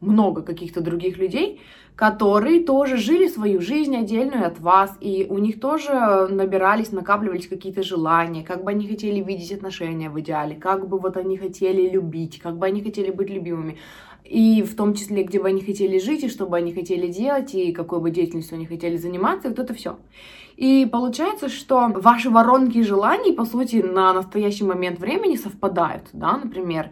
много 0.00 0.42
каких-то 0.42 0.80
других 0.80 1.18
людей, 1.18 1.60
которые 1.96 2.60
тоже 2.64 2.96
жили 2.96 3.28
свою 3.28 3.60
жизнь 3.60 3.96
отдельную 3.96 4.46
от 4.46 4.58
вас, 4.60 4.96
и 5.00 5.26
у 5.30 5.38
них 5.38 5.60
тоже 5.60 6.28
набирались, 6.30 6.92
накапливались 6.92 7.48
какие-то 7.48 7.82
желания, 7.82 8.42
как 8.42 8.64
бы 8.64 8.70
они 8.70 8.88
хотели 8.88 9.20
видеть 9.20 9.52
отношения 9.52 10.10
в 10.10 10.20
идеале, 10.20 10.56
как 10.56 10.88
бы 10.88 10.98
вот 10.98 11.16
они 11.16 11.36
хотели 11.38 11.88
любить, 11.88 12.38
как 12.38 12.58
бы 12.58 12.66
они 12.66 12.82
хотели 12.82 13.10
быть 13.10 13.30
любимыми, 13.30 13.76
и 14.24 14.62
в 14.62 14.76
том 14.76 14.94
числе, 14.94 15.22
где 15.22 15.40
бы 15.40 15.48
они 15.48 15.60
хотели 15.62 15.98
жить, 15.98 16.24
и 16.24 16.28
что 16.28 16.46
бы 16.46 16.56
они 16.56 16.72
хотели 16.72 17.08
делать, 17.08 17.54
и 17.54 17.72
какой 17.72 18.00
бы 18.00 18.10
деятельностью 18.10 18.56
они 18.56 18.66
хотели 18.66 18.96
заниматься, 18.96 19.48
вот 19.48 19.58
это 19.58 19.74
все. 19.74 19.98
И 20.60 20.84
получается, 20.84 21.48
что 21.48 21.88
ваши 21.88 22.28
воронки 22.28 22.82
желаний, 22.82 23.32
по 23.32 23.46
сути, 23.46 23.76
на 23.76 24.12
настоящий 24.12 24.64
момент 24.64 24.98
времени 24.98 25.36
совпадают, 25.36 26.10
да, 26.12 26.36
например, 26.36 26.90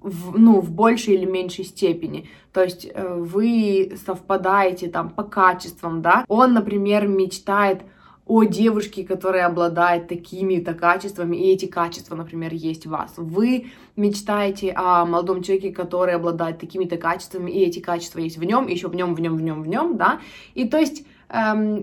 в, 0.00 0.36
ну, 0.36 0.60
в 0.60 0.72
большей 0.72 1.14
или 1.14 1.24
меньшей 1.24 1.64
степени. 1.64 2.28
То 2.52 2.64
есть 2.64 2.90
э, 2.92 3.14
вы 3.16 3.96
совпадаете 4.04 4.88
там 4.88 5.10
по 5.10 5.22
качествам, 5.22 6.02
да. 6.02 6.24
Он, 6.26 6.54
например, 6.54 7.06
мечтает 7.06 7.82
о 8.26 8.42
девушке, 8.42 9.04
которая 9.04 9.46
обладает 9.46 10.08
такими-то 10.08 10.74
качествами, 10.74 11.36
и 11.36 11.52
эти 11.52 11.66
качества, 11.66 12.16
например, 12.16 12.52
есть 12.52 12.84
в 12.84 12.90
вас. 12.90 13.12
Вы 13.16 13.66
мечтаете 13.94 14.72
о 14.72 15.04
молодом 15.04 15.40
человеке, 15.44 15.70
который 15.70 16.14
обладает 16.14 16.58
такими-то 16.58 16.96
качествами, 16.96 17.52
и 17.52 17.60
эти 17.60 17.78
качества 17.78 18.18
есть 18.18 18.38
в 18.38 18.42
нем, 18.42 18.66
еще 18.66 18.88
в 18.88 18.94
нем, 18.96 19.14
в 19.14 19.20
нем, 19.20 19.36
в 19.36 19.40
нем, 19.40 19.62
в 19.62 19.68
нем, 19.68 19.96
да. 19.96 20.18
И 20.54 20.66
то 20.66 20.78
есть 20.78 21.06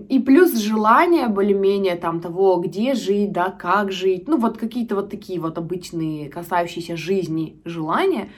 и 0.08 0.18
плюс 0.18 0.54
желание 0.54 1.28
более-менее 1.28 1.96
там 1.96 2.20
того, 2.20 2.56
где 2.56 2.94
жить, 2.94 3.32
да, 3.32 3.50
как 3.50 3.92
жить, 3.92 4.26
ну 4.26 4.38
вот 4.38 4.56
какие-то 4.56 4.94
вот 4.94 5.10
такие 5.10 5.40
вот 5.40 5.58
обычные, 5.58 6.30
касающиеся 6.30 6.96
жизни 6.96 7.60
желания, 7.66 8.30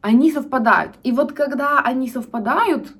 они 0.00 0.30
совпадают. 0.30 0.92
И 1.02 1.10
вот 1.10 1.32
когда 1.32 1.80
они 1.80 2.08
совпадают 2.08 2.92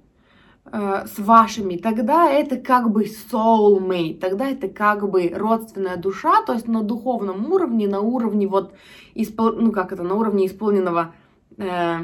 э, 0.65 1.07
с 1.07 1.19
вашими, 1.21 1.77
тогда 1.77 2.29
это 2.29 2.57
как 2.57 2.91
бы 2.91 3.05
soulmate, 3.05 4.19
тогда 4.19 4.49
это 4.49 4.67
как 4.67 5.09
бы 5.09 5.33
родственная 5.33 5.97
душа, 5.97 6.43
то 6.43 6.55
есть 6.55 6.67
на 6.67 6.83
духовном 6.83 7.53
уровне, 7.53 7.87
на 7.87 8.01
уровне 8.01 8.49
вот, 8.49 8.75
испол... 9.15 9.53
ну 9.53 9.71
как 9.71 9.93
это, 9.93 10.03
на 10.03 10.17
уровне 10.17 10.47
исполненного, 10.47 11.15
э, 11.57 11.99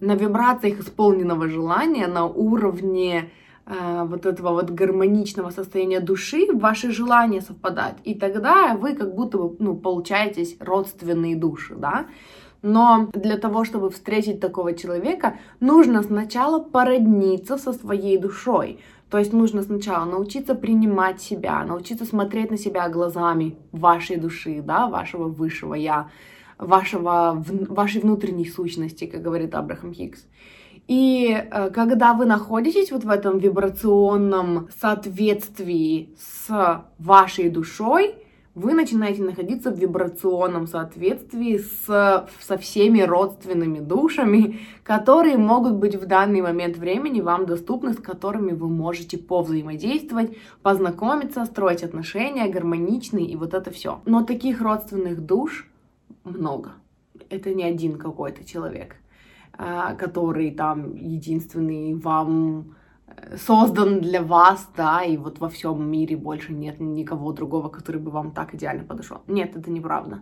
на 0.00 0.14
вибрациях 0.14 0.80
исполненного 0.80 1.48
желания, 1.48 2.06
на 2.06 2.24
уровне 2.24 3.30
вот 3.66 4.26
этого 4.26 4.50
вот 4.50 4.70
гармоничного 4.70 5.50
состояния 5.50 6.00
души, 6.00 6.46
ваши 6.52 6.92
желания 6.92 7.40
совпадают. 7.40 7.98
И 8.04 8.14
тогда 8.14 8.76
вы 8.76 8.94
как 8.94 9.14
будто 9.14 9.38
бы, 9.38 9.56
ну, 9.58 9.76
получаетесь 9.76 10.56
родственные 10.60 11.36
души, 11.36 11.74
да. 11.74 12.06
Но 12.62 13.08
для 13.12 13.36
того, 13.36 13.64
чтобы 13.64 13.90
встретить 13.90 14.40
такого 14.40 14.72
человека, 14.72 15.38
нужно 15.60 16.02
сначала 16.02 16.60
породниться 16.60 17.58
со 17.58 17.72
своей 17.72 18.18
душой. 18.18 18.78
То 19.10 19.18
есть 19.18 19.32
нужно 19.32 19.62
сначала 19.62 20.04
научиться 20.04 20.54
принимать 20.54 21.20
себя, 21.20 21.64
научиться 21.64 22.04
смотреть 22.04 22.50
на 22.50 22.58
себя 22.58 22.88
глазами 22.88 23.56
вашей 23.72 24.16
души, 24.16 24.62
да, 24.62 24.88
вашего 24.88 25.28
высшего 25.28 25.74
я, 25.74 26.08
вашего, 26.58 27.44
вашей 27.68 28.00
внутренней 28.00 28.46
сущности, 28.46 29.06
как 29.06 29.22
говорит 29.22 29.54
Абрахам 29.54 29.92
Хикс. 29.92 30.26
И 30.86 31.28
э, 31.32 31.70
когда 31.70 32.14
вы 32.14 32.26
находитесь 32.26 32.92
вот 32.92 33.04
в 33.04 33.10
этом 33.10 33.38
вибрационном 33.38 34.68
соответствии 34.80 36.14
с 36.18 36.84
вашей 36.98 37.50
душой, 37.50 38.14
вы 38.56 38.72
начинаете 38.72 39.22
находиться 39.22 39.70
в 39.70 39.78
вибрационном 39.78 40.66
соответствии 40.66 41.58
с, 41.58 42.26
со 42.40 42.56
всеми 42.56 43.02
родственными 43.02 43.80
душами, 43.80 44.60
которые 44.82 45.36
могут 45.36 45.74
быть 45.74 45.94
в 45.94 46.06
данный 46.06 46.40
момент 46.40 46.78
времени 46.78 47.20
вам 47.20 47.44
доступны, 47.44 47.92
с 47.92 47.98
которыми 47.98 48.52
вы 48.52 48.68
можете 48.68 49.18
повзаимодействовать, 49.18 50.38
познакомиться, 50.62 51.44
строить 51.44 51.82
отношения 51.82 52.48
гармоничные 52.48 53.26
и 53.26 53.36
вот 53.36 53.52
это 53.52 53.70
все. 53.70 54.00
Но 54.06 54.24
таких 54.24 54.62
родственных 54.62 55.20
душ 55.20 55.68
много. 56.24 56.72
Это 57.28 57.52
не 57.52 57.64
один 57.64 57.98
какой-то 57.98 58.42
человек. 58.44 58.96
А, 59.58 59.94
который 59.94 60.50
там 60.50 60.94
единственный 60.96 61.94
вам 61.94 62.74
э, 63.06 63.38
создан 63.38 64.00
для 64.00 64.22
вас, 64.22 64.68
да, 64.76 65.02
и 65.02 65.16
вот 65.16 65.38
во 65.38 65.48
всем 65.48 65.90
мире 65.90 66.14
больше 66.14 66.52
нет 66.52 66.78
никого 66.78 67.32
другого, 67.32 67.70
который 67.70 67.98
бы 67.98 68.10
вам 68.10 68.32
так 68.32 68.54
идеально 68.54 68.84
подошел. 68.84 69.22
Нет, 69.26 69.56
это 69.56 69.70
неправда. 69.70 70.20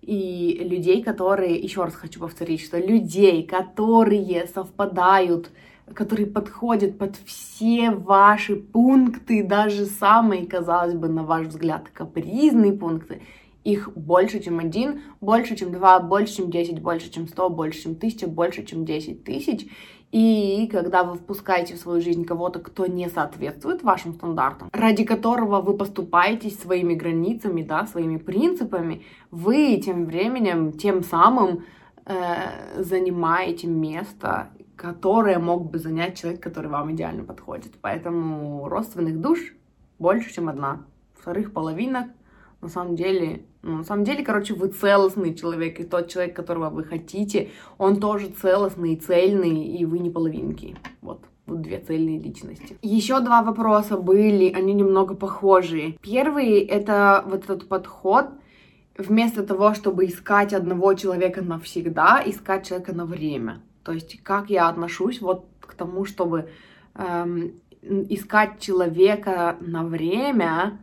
И 0.00 0.60
людей, 0.62 1.02
которые, 1.02 1.56
еще 1.56 1.82
раз 1.82 1.96
хочу 1.96 2.20
повторить, 2.20 2.60
что 2.60 2.78
людей, 2.78 3.44
которые 3.44 4.46
совпадают, 4.46 5.50
которые 5.92 6.28
подходят 6.28 6.98
под 6.98 7.16
все 7.26 7.90
ваши 7.90 8.54
пункты, 8.54 9.42
даже 9.42 9.86
самые, 9.86 10.46
казалось 10.46 10.94
бы, 10.94 11.08
на 11.08 11.24
ваш 11.24 11.48
взгляд, 11.48 11.88
капризные 11.92 12.74
пункты, 12.74 13.22
их 13.68 13.92
больше, 13.94 14.40
чем 14.40 14.58
один, 14.60 15.02
больше, 15.20 15.54
чем 15.54 15.72
два, 15.72 16.00
больше, 16.00 16.36
чем 16.36 16.50
десять, 16.50 16.80
больше, 16.80 17.10
чем 17.10 17.28
сто, 17.28 17.50
больше, 17.50 17.82
чем 17.82 17.96
тысяча, 17.96 18.26
больше, 18.26 18.64
чем 18.64 18.84
десять 18.84 19.24
тысяч. 19.24 19.68
И 20.10 20.68
когда 20.72 21.04
вы 21.04 21.16
впускаете 21.16 21.74
в 21.74 21.78
свою 21.78 22.00
жизнь 22.00 22.24
кого-то, 22.24 22.60
кто 22.60 22.86
не 22.86 23.10
соответствует 23.10 23.82
вашим 23.82 24.14
стандартам, 24.14 24.70
ради 24.72 25.04
которого 25.04 25.60
вы 25.60 25.76
поступаетесь 25.76 26.58
своими 26.58 26.94
границами, 26.94 27.62
да, 27.62 27.86
своими 27.86 28.16
принципами, 28.16 29.04
вы 29.30 29.76
тем 29.84 30.06
временем, 30.06 30.72
тем 30.72 31.02
самым 31.02 31.64
э, 32.06 32.82
занимаете 32.82 33.66
место, 33.66 34.48
которое 34.76 35.38
мог 35.38 35.70
бы 35.70 35.78
занять 35.78 36.18
человек, 36.18 36.42
который 36.42 36.70
вам 36.70 36.92
идеально 36.92 37.24
подходит. 37.24 37.72
Поэтому 37.82 38.66
родственных 38.66 39.20
душ 39.20 39.40
больше, 39.98 40.32
чем 40.32 40.48
одна. 40.48 40.86
Вторых 41.20 41.52
половинок 41.52 42.06
на 42.60 42.68
самом 42.68 42.96
деле, 42.96 43.42
ну, 43.68 43.76
на 43.78 43.84
самом 43.84 44.04
деле, 44.04 44.24
короче, 44.24 44.54
вы 44.54 44.68
целостный 44.68 45.34
человек, 45.34 45.78
и 45.78 45.84
тот 45.84 46.08
человек, 46.08 46.34
которого 46.34 46.70
вы 46.70 46.84
хотите, 46.84 47.50
он 47.76 48.00
тоже 48.00 48.28
целостный, 48.28 48.96
цельный, 48.96 49.62
и 49.66 49.84
вы 49.84 49.98
не 49.98 50.10
половинки. 50.10 50.74
Вот. 51.02 51.20
Вот 51.44 51.60
две 51.62 51.78
цельные 51.78 52.18
личности. 52.18 52.76
Еще 52.82 53.20
два 53.20 53.42
вопроса 53.42 53.96
были, 53.96 54.52
они 54.52 54.74
немного 54.74 55.14
похожие. 55.14 55.98
Первый— 56.02 56.58
это 56.76 57.24
вот 57.26 57.44
этот 57.44 57.68
подход, 57.68 58.26
вместо 58.96 59.42
того, 59.42 59.74
чтобы 59.74 60.06
искать 60.06 60.52
одного 60.52 60.94
человека 60.94 61.42
навсегда, 61.42 62.22
искать 62.24 62.66
человека 62.66 62.94
на 62.94 63.06
время. 63.06 63.62
То 63.82 63.92
есть, 63.92 64.22
как 64.22 64.50
я 64.50 64.68
отношусь 64.68 65.20
вот 65.20 65.46
к 65.60 65.74
тому, 65.74 66.04
чтобы 66.04 66.50
эм, 66.94 67.52
искать 67.82 68.60
человека 68.60 69.56
на 69.60 69.84
время, 69.84 70.78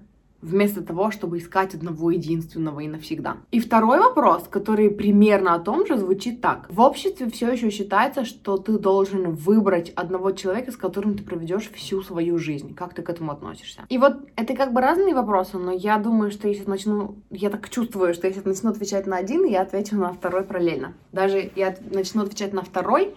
вместо 0.46 0.82
того, 0.82 1.12
чтобы 1.12 1.40
искать 1.40 1.74
одного 1.74 2.12
единственного 2.12 2.82
и 2.82 2.88
навсегда. 2.88 3.38
И 3.52 3.60
второй 3.60 4.00
вопрос, 4.00 4.44
который 4.50 4.90
примерно 4.90 5.56
о 5.56 5.60
том 5.60 5.88
же, 5.88 5.98
звучит 5.98 6.42
так. 6.42 6.68
В 6.70 6.80
обществе 6.82 7.30
все 7.30 7.52
еще 7.52 7.72
считается, 7.72 8.26
что 8.26 8.58
ты 8.58 8.78
должен 8.78 9.32
выбрать 9.32 9.90
одного 9.96 10.32
человека, 10.32 10.72
с 10.72 10.78
которым 10.78 11.18
ты 11.18 11.24
проведешь 11.24 11.72
всю 11.72 12.04
свою 12.04 12.38
жизнь. 12.38 12.76
Как 12.76 12.94
ты 12.94 13.02
к 13.02 13.10
этому 13.10 13.32
относишься? 13.32 13.82
И 13.90 13.98
вот 13.98 14.18
это 14.36 14.56
как 14.56 14.72
бы 14.72 14.82
разные 14.82 15.16
вопросы, 15.16 15.58
но 15.58 15.72
я 15.72 15.98
думаю, 15.98 16.32
что 16.32 16.48
если 16.48 16.70
начну, 16.70 17.16
я 17.32 17.50
так 17.50 17.70
чувствую, 17.70 18.14
что 18.14 18.28
если 18.28 18.42
начну 18.46 18.70
отвечать 18.70 19.08
на 19.08 19.18
один, 19.18 19.46
я 19.46 19.62
отвечу 19.62 19.96
на 19.96 20.14
второй 20.14 20.44
параллельно. 20.44 20.94
Даже 21.12 21.52
я 21.56 21.76
начну 21.92 22.24
отвечать 22.24 22.54
на 22.54 22.62
второй, 22.62 23.16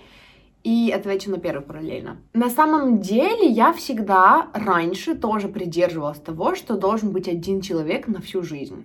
и 0.69 0.91
отвечу 0.91 1.31
на 1.31 1.39
первый 1.39 1.63
параллельно. 1.63 2.19
На 2.35 2.51
самом 2.51 3.01
деле 3.01 3.47
я 3.47 3.73
всегда 3.73 4.49
раньше 4.53 5.15
тоже 5.15 5.49
придерживалась 5.49 6.21
того, 6.21 6.55
что 6.57 6.77
должен 6.77 7.11
быть 7.11 7.27
один 7.27 7.63
человек 7.63 8.07
на 8.07 8.21
всю 8.21 8.43
жизнь. 8.43 8.85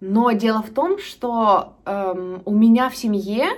Но 0.00 0.32
дело 0.32 0.62
в 0.62 0.70
том, 0.70 0.98
что 0.98 1.76
эм, 1.84 2.40
у 2.46 2.54
меня 2.54 2.88
в 2.88 2.96
семье 2.96 3.48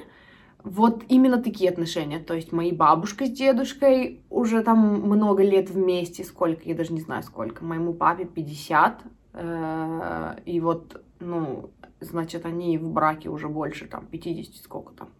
вот 0.64 1.04
именно 1.08 1.40
такие 1.40 1.70
отношения. 1.70 2.18
То 2.18 2.34
есть 2.34 2.50
мои 2.50 2.72
бабушка 2.72 3.26
с 3.26 3.30
дедушкой 3.30 4.24
уже 4.28 4.64
там 4.64 5.00
много 5.00 5.44
лет 5.44 5.70
вместе, 5.70 6.24
сколько, 6.24 6.62
я 6.64 6.74
даже 6.74 6.92
не 6.92 7.00
знаю 7.00 7.22
сколько. 7.22 7.64
Моему 7.64 7.94
папе 7.94 8.24
50. 8.24 9.02
Э, 9.34 10.36
и 10.44 10.58
вот, 10.58 11.00
ну, 11.20 11.70
значит, 12.00 12.46
они 12.46 12.78
в 12.78 12.90
браке 12.90 13.28
уже 13.28 13.46
больше, 13.46 13.86
там, 13.86 14.06
50, 14.06 14.56
сколько 14.56 14.92
там, 14.92 15.10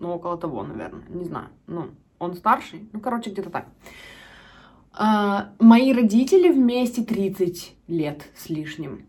ну, 0.00 0.10
около 0.14 0.36
того, 0.36 0.62
наверное, 0.62 1.04
не 1.08 1.24
знаю. 1.24 1.48
Ну, 1.66 1.86
он 2.18 2.34
старший, 2.34 2.88
ну, 2.92 3.00
короче, 3.00 3.30
где-то 3.30 3.50
так. 3.50 3.66
А, 4.92 5.50
мои 5.58 5.92
родители 5.92 6.50
вместе 6.50 7.02
30 7.02 7.74
лет 7.88 8.30
с 8.36 8.48
лишним. 8.48 9.06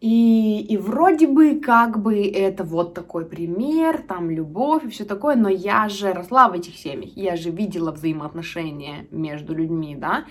И, 0.00 0.60
и 0.60 0.76
вроде 0.76 1.26
бы 1.26 1.60
как 1.60 2.02
бы 2.02 2.26
это 2.26 2.62
вот 2.62 2.92
такой 2.92 3.24
пример, 3.24 4.02
там 4.02 4.28
любовь 4.28 4.84
и 4.84 4.88
все 4.88 5.04
такое, 5.04 5.34
но 5.34 5.48
я 5.48 5.88
же 5.88 6.12
росла 6.12 6.48
в 6.48 6.52
этих 6.52 6.76
семьях, 6.76 7.16
я 7.16 7.36
же 7.36 7.50
видела 7.50 7.90
взаимоотношения 7.90 9.06
между 9.10 9.54
людьми, 9.54 9.96
да, 9.96 10.24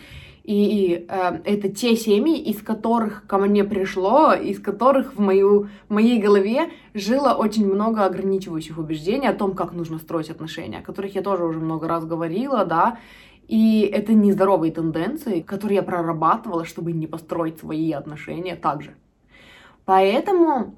и 0.43 1.05
э, 1.07 1.39
это 1.45 1.69
те 1.69 1.95
семьи, 1.95 2.37
из 2.37 2.61
которых 2.61 3.25
ко 3.27 3.37
мне 3.37 3.63
пришло, 3.63 4.33
из 4.33 4.59
которых 4.59 5.15
в, 5.15 5.19
мою, 5.19 5.69
в 5.87 5.93
моей 5.93 6.21
голове 6.21 6.69
жило 6.93 7.33
очень 7.33 7.65
много 7.65 8.05
ограничивающих 8.05 8.77
убеждений 8.77 9.27
о 9.27 9.33
том, 9.33 9.53
как 9.53 9.71
нужно 9.71 9.99
строить 9.99 10.29
отношения, 10.29 10.79
о 10.79 10.83
которых 10.83 11.15
я 11.15 11.21
тоже 11.21 11.45
уже 11.45 11.59
много 11.59 11.87
раз 11.87 12.05
говорила, 12.05 12.65
да, 12.65 12.97
и 13.47 13.81
это 13.81 14.13
нездоровые 14.13 14.73
тенденции, 14.73 15.39
которые 15.39 15.77
я 15.77 15.83
прорабатывала, 15.83 16.65
чтобы 16.65 16.91
не 16.91 17.07
построить 17.07 17.59
свои 17.59 17.93
отношения 17.93 18.55
также. 18.55 18.95
Поэтому 19.85 20.75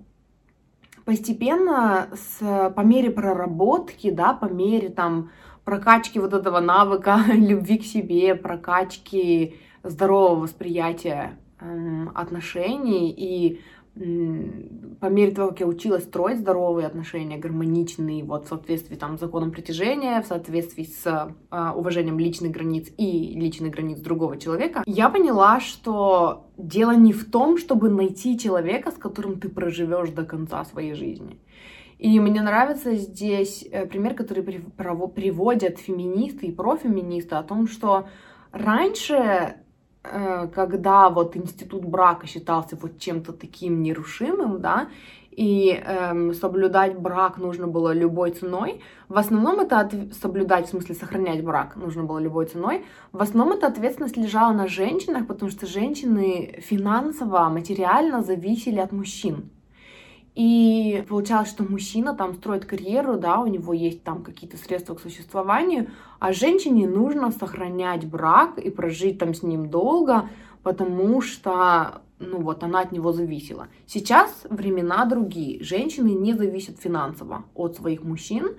постепенно, 1.06 2.10
с, 2.14 2.72
по 2.76 2.82
мере 2.82 3.10
проработки, 3.10 4.12
да, 4.12 4.34
по 4.34 4.46
мере 4.46 4.90
там 4.90 5.32
прокачки 5.66 6.20
вот 6.20 6.34
этого 6.34 6.60
навыка 6.62 7.20
любви 7.34 7.80
к 7.80 7.84
себе, 7.84 8.36
прокачки 8.36 9.56
здорового 9.84 10.42
восприятия 10.42 11.38
э, 11.60 12.08
отношений 12.14 13.12
и 13.12 13.60
по 13.96 15.06
мере 15.06 15.32
того, 15.32 15.52
как 15.52 15.62
я 15.62 15.68
училась 15.68 16.04
строить 16.04 16.40
здоровые 16.40 16.86
отношения, 16.86 17.38
гармоничные, 17.38 18.26
вот 18.26 18.46
в 18.46 18.50
соответствии 18.50 18.98
там, 18.98 19.18
с 19.18 19.22
законом 19.22 19.52
притяжения, 19.52 20.22
в 20.22 20.28
соответствии 20.28 20.84
с 20.84 21.06
э, 21.50 21.72
уважением 21.74 22.20
личных 22.20 22.52
границ 22.52 22.90
и 22.98 23.40
личных 23.40 23.72
границ 23.72 24.00
другого 24.02 24.38
человека, 24.38 24.84
я 24.86 25.08
поняла, 25.08 25.62
что 25.62 26.48
дело 26.58 26.92
не 26.92 27.14
в 27.14 27.32
том, 27.32 27.58
чтобы 27.58 27.90
найти 27.90 28.38
человека, 28.38 28.92
с 28.92 28.96
которым 28.96 29.40
ты 29.40 29.48
проживешь 29.48 30.10
до 30.10 30.26
конца 30.26 30.66
своей 30.66 30.94
жизни. 30.94 31.40
И 31.98 32.20
мне 32.20 32.42
нравится 32.42 32.96
здесь 32.96 33.66
э, 33.72 33.86
пример, 33.86 34.16
который 34.16 34.44
приводят 34.44 35.80
феминисты 35.80 36.48
и 36.48 36.52
профеминисты 36.52 37.36
о 37.36 37.44
том, 37.44 37.68
что 37.68 38.08
раньше 38.52 39.56
э, 40.04 40.48
когда 40.54 41.10
вот 41.10 41.38
институт 41.38 41.86
брака 41.86 42.28
считался 42.28 42.76
вот 42.76 43.00
чем-то 43.00 43.32
таким 43.34 43.82
нерушимым, 43.82 44.60
да, 44.60 44.90
и 45.36 45.72
эм, 45.72 46.34
соблюдать 46.34 46.98
брак 46.98 47.38
нужно 47.38 47.68
было 47.68 47.92
любой 47.92 48.32
ценой. 48.32 48.82
В 49.10 49.18
основном 49.18 49.60
это 49.60 49.82
от... 49.82 49.94
соблюдать, 50.14 50.68
в 50.68 50.70
смысле 50.70 50.96
сохранять 50.96 51.44
брак 51.44 51.76
нужно 51.76 52.04
было 52.04 52.20
любой 52.20 52.46
ценой. 52.46 52.86
В 53.12 53.22
основном 53.22 53.52
эта 53.52 53.68
ответственность 53.68 54.16
лежала 54.16 54.54
на 54.54 54.68
женщинах, 54.68 55.28
потому 55.28 55.52
что 55.52 55.66
женщины 55.66 56.62
финансово, 56.62 57.50
материально 57.50 58.24
зависели 58.24 58.80
от 58.80 58.94
мужчин. 58.94 59.50
И 60.36 61.06
получалось, 61.08 61.50
что 61.50 61.64
мужчина 61.64 62.14
там 62.14 62.36
строит 62.36 62.66
карьеру, 62.66 63.18
да, 63.18 63.40
у 63.40 63.48
него 63.48 63.74
есть 63.74 64.04
там 64.04 64.22
какие-то 64.22 64.58
средства 64.58 64.94
к 64.94 65.00
существованию, 65.00 65.90
а 66.20 66.34
женщине 66.34 66.90
нужно 66.90 67.32
сохранять 67.32 68.06
брак 68.06 68.58
и 68.58 68.70
прожить 68.70 69.18
там 69.18 69.34
с 69.34 69.44
ним 69.44 69.70
долго, 69.70 70.30
потому 70.62 71.22
что, 71.22 72.02
ну 72.20 72.42
вот, 72.42 72.64
она 72.64 72.82
от 72.82 72.92
него 72.92 73.14
зависела. 73.14 73.70
Сейчас 73.88 74.30
времена 74.50 75.06
другие. 75.06 75.64
Женщины 75.64 76.10
не 76.10 76.34
зависят 76.34 76.82
финансово 76.82 77.46
от 77.54 77.78
своих 77.78 78.04
мужчин, 78.04 78.58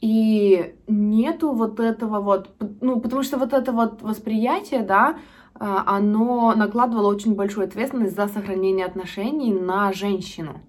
и 0.00 0.74
нету 0.88 1.52
вот 1.52 1.78
этого 1.78 2.20
вот, 2.20 2.50
ну, 2.80 3.00
потому 3.00 3.22
что 3.22 3.38
вот 3.38 3.52
это 3.52 3.70
вот 3.72 4.02
восприятие, 4.02 4.82
да, 4.82 5.16
а, 5.54 5.96
оно 5.96 6.54
накладывало 6.56 7.08
очень 7.08 7.34
большую 7.34 7.68
ответственность 7.68 8.16
за 8.16 8.26
сохранение 8.26 8.84
отношений 8.84 9.52
на 9.52 9.92
женщину. 9.92 10.60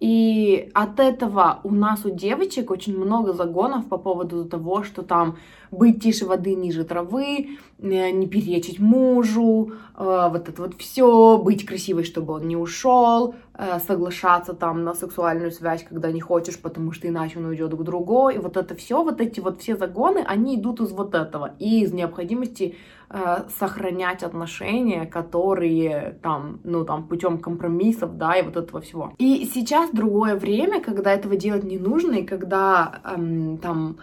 И 0.00 0.70
от 0.72 0.98
этого 0.98 1.60
у 1.62 1.74
нас, 1.74 2.06
у 2.06 2.10
девочек, 2.10 2.70
очень 2.70 2.98
много 2.98 3.34
загонов 3.34 3.86
по 3.86 3.98
поводу 3.98 4.46
того, 4.46 4.82
что 4.82 5.02
там 5.02 5.36
быть 5.70 6.02
тише 6.02 6.24
воды, 6.24 6.54
ниже 6.54 6.84
травы, 6.84 7.58
э, 7.78 8.10
не 8.10 8.26
перечить 8.26 8.80
мужу, 8.80 9.72
э, 9.96 10.28
вот 10.32 10.48
это 10.48 10.62
вот 10.62 10.74
все, 10.78 11.36
быть 11.36 11.66
красивой, 11.66 12.04
чтобы 12.04 12.32
он 12.32 12.48
не 12.48 12.56
ушел, 12.56 13.34
э, 13.52 13.78
соглашаться 13.86 14.54
там 14.54 14.84
на 14.84 14.94
сексуальную 14.94 15.52
связь, 15.52 15.84
когда 15.84 16.10
не 16.10 16.20
хочешь, 16.20 16.58
потому 16.58 16.92
что 16.92 17.06
иначе 17.06 17.38
он 17.38 17.44
уйдет 17.44 17.74
к 17.74 17.82
другой. 17.82 18.36
И 18.36 18.38
вот 18.38 18.56
это 18.56 18.74
все, 18.74 19.04
вот 19.04 19.20
эти 19.20 19.40
вот 19.40 19.60
все 19.60 19.76
загоны, 19.76 20.24
они 20.26 20.56
идут 20.56 20.80
из 20.80 20.92
вот 20.92 21.14
этого, 21.14 21.54
и 21.58 21.82
из 21.82 21.92
необходимости 21.92 22.74
сохранять 23.58 24.22
отношения, 24.22 25.04
которые 25.04 26.18
там, 26.22 26.60
ну 26.62 26.84
там 26.84 27.08
путем 27.08 27.38
компромиссов, 27.38 28.16
да, 28.16 28.34
и 28.36 28.42
вот 28.42 28.56
этого 28.56 28.80
всего. 28.80 29.12
И 29.18 29.50
сейчас 29.52 29.90
другое 29.90 30.36
время, 30.36 30.80
когда 30.80 31.12
этого 31.12 31.34
делать 31.34 31.64
не 31.64 31.78
нужно, 31.78 32.16
и 32.16 32.24
когда 32.24 33.00
эм, 33.04 33.58
там 33.58 33.96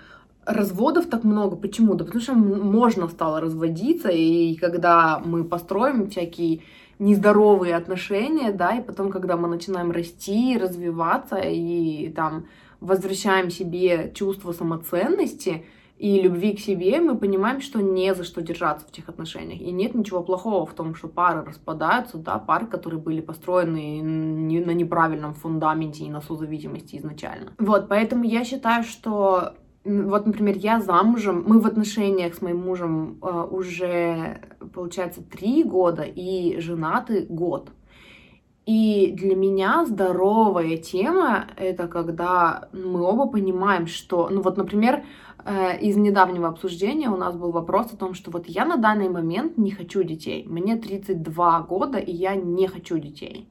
разводов 0.46 1.08
так 1.08 1.24
много. 1.24 1.56
Почему? 1.56 1.93
Да 1.96 2.06
потому 2.06 2.22
что 2.22 2.34
можно 2.34 3.08
стало 3.08 3.41
разводиться, 3.41 4.10
и 4.10 4.56
когда 4.56 5.20
мы 5.24 5.43
построим 5.43 6.10
всякие 6.10 6.62
нездоровые 7.00 7.76
отношения, 7.76 8.52
да, 8.52 8.76
и 8.76 8.82
потом, 8.82 9.12
когда 9.12 9.38
мы 9.38 9.48
начинаем 9.48 9.91
расти, 9.91 10.58
развиваться, 10.58 11.38
и 11.38 12.10
там 12.10 12.48
возвращаем 12.80 13.50
себе 13.52 14.12
чувство 14.15 14.52
самоценности 14.52 15.65
и 15.98 16.22
любви 16.22 16.54
к 16.54 16.60
себе, 16.60 17.00
мы 17.00 17.18
понимаем, 17.18 17.60
что 17.60 17.82
не 17.82 18.14
за 18.14 18.24
что 18.24 18.42
держаться 18.42 18.86
в 18.86 18.90
этих 18.90 19.10
отношениях. 19.10 19.60
И 19.62 19.72
нет 19.72 19.96
ничего 19.96 20.22
плохого 20.22 20.66
в 20.66 20.74
том, 20.74 20.94
что 20.94 21.08
пары 21.08 21.44
распадаются, 21.44 22.18
да, 22.18 22.38
пары, 22.38 22.68
которые 22.68 23.02
были 23.02 23.22
построены 23.22 24.02
на 24.04 24.72
неправильном 24.72 25.34
фундаменте 25.34 26.04
и 26.06 26.10
на 26.10 26.22
созависимости 26.22 26.98
изначально. 26.98 27.54
Вот, 27.58 27.88
поэтому 27.90 28.24
я 28.24 28.44
считаю, 28.44 28.84
что 28.84 29.54
вот, 29.84 30.26
например, 30.26 30.58
я 30.58 30.82
замужем, 30.82 31.44
мы 31.48 31.60
в 31.60 31.66
отношениях 31.66 32.36
с 32.36 32.42
моим 32.42 32.58
мужем 32.58 33.18
э, 33.22 33.48
уже, 33.50 34.42
получается, 34.74 35.22
три 35.24 35.64
года 35.64 36.04
и 36.04 36.60
женаты 36.60 37.26
год. 37.28 37.72
И 38.66 39.14
для 39.16 39.34
меня 39.34 39.86
здоровая 39.86 40.76
тема— 40.76 41.48
это 41.56 41.88
когда 41.88 42.68
мы 42.74 43.02
оба 43.02 43.28
понимаем, 43.28 43.88
что, 43.88 44.28
ну 44.30 44.42
вот, 44.42 44.58
например, 44.58 45.06
из 45.82 45.96
недавнего 45.96 46.48
обсуждения 46.48 47.10
у 47.10 47.16
нас 47.16 47.36
был 47.36 47.52
вопрос 47.52 47.94
о 47.94 47.98
том, 47.98 48.14
что 48.14 48.32
вот 48.32 48.48
я 48.48 48.66
на 48.66 48.78
данный 48.78 49.10
момент 49.10 49.58
не 49.58 49.72
хочу 49.72 50.04
детей. 50.04 50.46
Мне 50.46 50.76
32 50.76 51.62
года, 51.62 51.98
и 52.00 52.12
я 52.12 52.36
не 52.36 52.68
хочу 52.68 52.98
детей. 52.98 53.48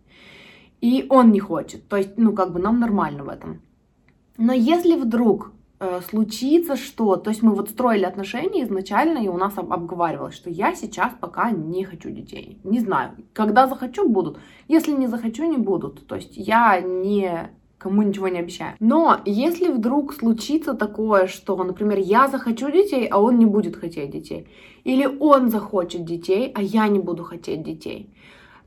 И 0.80 1.06
он 1.08 1.32
не 1.32 1.40
хочет. 1.40 1.88
То 1.88 1.96
есть, 1.96 2.18
ну, 2.18 2.32
как 2.32 2.52
бы 2.52 2.60
нам 2.60 2.80
нормально 2.80 3.24
в 3.24 3.28
этом. 3.28 3.62
Но 4.38 4.52
если 4.52 4.96
вдруг 4.96 5.52
э, 5.80 6.00
случится 6.08 6.76
что, 6.76 7.16
то 7.16 7.30
есть 7.30 7.42
мы 7.42 7.54
вот 7.54 7.70
строили 7.70 8.04
отношения 8.04 8.64
изначально, 8.64 9.18
и 9.18 9.28
у 9.28 9.36
нас 9.36 9.56
об, 9.56 9.72
обговаривалось, 9.72 10.34
что 10.34 10.50
я 10.50 10.74
сейчас 10.74 11.12
пока 11.18 11.50
не 11.50 11.84
хочу 11.84 12.10
детей. 12.10 12.60
Не 12.64 12.80
знаю, 12.80 13.12
когда 13.32 13.66
захочу, 13.66 14.08
будут. 14.08 14.38
Если 14.68 14.92
не 14.92 15.06
захочу, 15.06 15.44
не 15.44 15.56
будут. 15.56 16.06
То 16.06 16.16
есть 16.16 16.36
я 16.36 16.80
не 16.80 17.50
кому 17.78 18.02
ничего 18.02 18.28
не 18.28 18.38
обещаю. 18.38 18.74
Но 18.80 19.20
если 19.24 19.68
вдруг 19.68 20.14
случится 20.14 20.74
такое, 20.74 21.26
что, 21.26 21.62
например, 21.62 21.98
я 21.98 22.28
захочу 22.28 22.70
детей, 22.70 23.06
а 23.06 23.20
он 23.20 23.38
не 23.38 23.46
будет 23.46 23.76
хотеть 23.76 24.10
детей, 24.10 24.48
или 24.84 25.06
он 25.06 25.50
захочет 25.50 26.04
детей, 26.04 26.52
а 26.54 26.62
я 26.62 26.88
не 26.88 26.98
буду 26.98 27.24
хотеть 27.24 27.62
детей, 27.62 28.08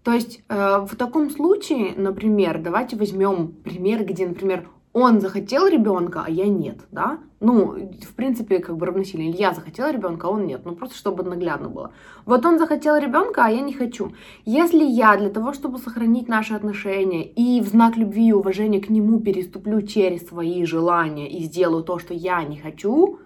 То 0.04 0.13
есть 0.13 0.41
э, 0.48 0.86
в 0.89 0.95
таком 0.95 1.30
случае, 1.30 1.93
например, 1.98 2.62
давайте 2.62 2.95
возьмем 2.95 3.48
пример, 3.63 4.06
где, 4.06 4.28
например, 4.28 4.69
он 4.99 5.21
захотел 5.21 5.67
ребенка, 5.67 6.23
а 6.25 6.29
я 6.29 6.47
нет, 6.47 6.79
да? 6.91 7.19
Ну, 7.39 7.91
в 8.01 8.15
принципе, 8.15 8.59
как 8.59 8.77
бы 8.77 8.85
равносильно. 8.85 9.33
Я 9.33 9.53
захотела 9.53 9.91
ребенка, 9.91 10.27
а 10.27 10.31
он 10.31 10.45
нет. 10.45 10.62
Ну, 10.65 10.75
просто 10.75 10.97
чтобы 10.97 11.23
наглядно 11.23 11.69
было. 11.69 11.91
Вот 12.25 12.45
он 12.45 12.59
захотел 12.59 12.97
ребенка, 12.97 13.45
а 13.45 13.49
я 13.49 13.62
не 13.62 13.73
хочу. 13.73 14.13
Если 14.45 14.83
я 14.83 15.17
для 15.17 15.29
того, 15.29 15.53
чтобы 15.53 15.77
сохранить 15.77 16.27
наши 16.27 16.53
отношения 16.53 17.25
и 17.25 17.62
в 17.62 17.67
знак 17.67 17.97
любви 17.97 18.27
и 18.27 18.33
уважения 18.33 18.81
к 18.81 18.89
нему 18.89 19.19
переступлю 19.19 19.81
через 19.81 20.27
свои 20.27 20.65
желания 20.65 21.29
и 21.29 21.43
сделаю 21.43 21.83
то, 21.83 21.99
что 21.99 22.13
я 22.13 22.43
не 22.43 22.57
хочу, 22.57 23.19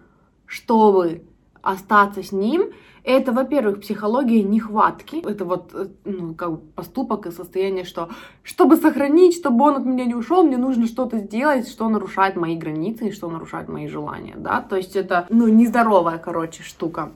чтобы 0.45 1.23
остаться 1.63 2.21
с 2.21 2.31
ним, 2.31 2.71
это, 3.03 3.31
во-первых, 3.33 3.81
психология 3.81 4.43
нехватки. 4.43 5.17
Это 5.27 5.43
вот 5.43 5.71
э, 5.73 5.87
ну, 6.05 6.35
как 6.35 6.61
поступок 6.75 7.25
и 7.25 7.31
состояние, 7.31 7.83
что 7.83 8.09
чтобы 8.43 8.77
сохранить, 8.77 9.35
чтобы 9.35 9.65
он 9.65 9.75
от 9.75 9.85
меня 9.85 10.05
не 10.05 10.15
ушел, 10.15 10.43
мне 10.43 10.57
нужно 10.57 10.87
что-то 10.87 11.17
сделать, 11.17 11.67
что 11.67 11.89
нарушает 11.89 12.35
мои 12.35 12.55
границы 12.55 13.07
и 13.07 13.11
что 13.11 13.29
нарушает 13.29 13.67
мои 13.67 13.87
желания, 13.87 14.35
да. 14.37 14.61
То 14.61 14.77
есть 14.77 14.95
это, 14.95 15.25
ну, 15.29 15.47
нездоровая, 15.47 16.17
короче, 16.17 16.63
штука. 16.63 17.11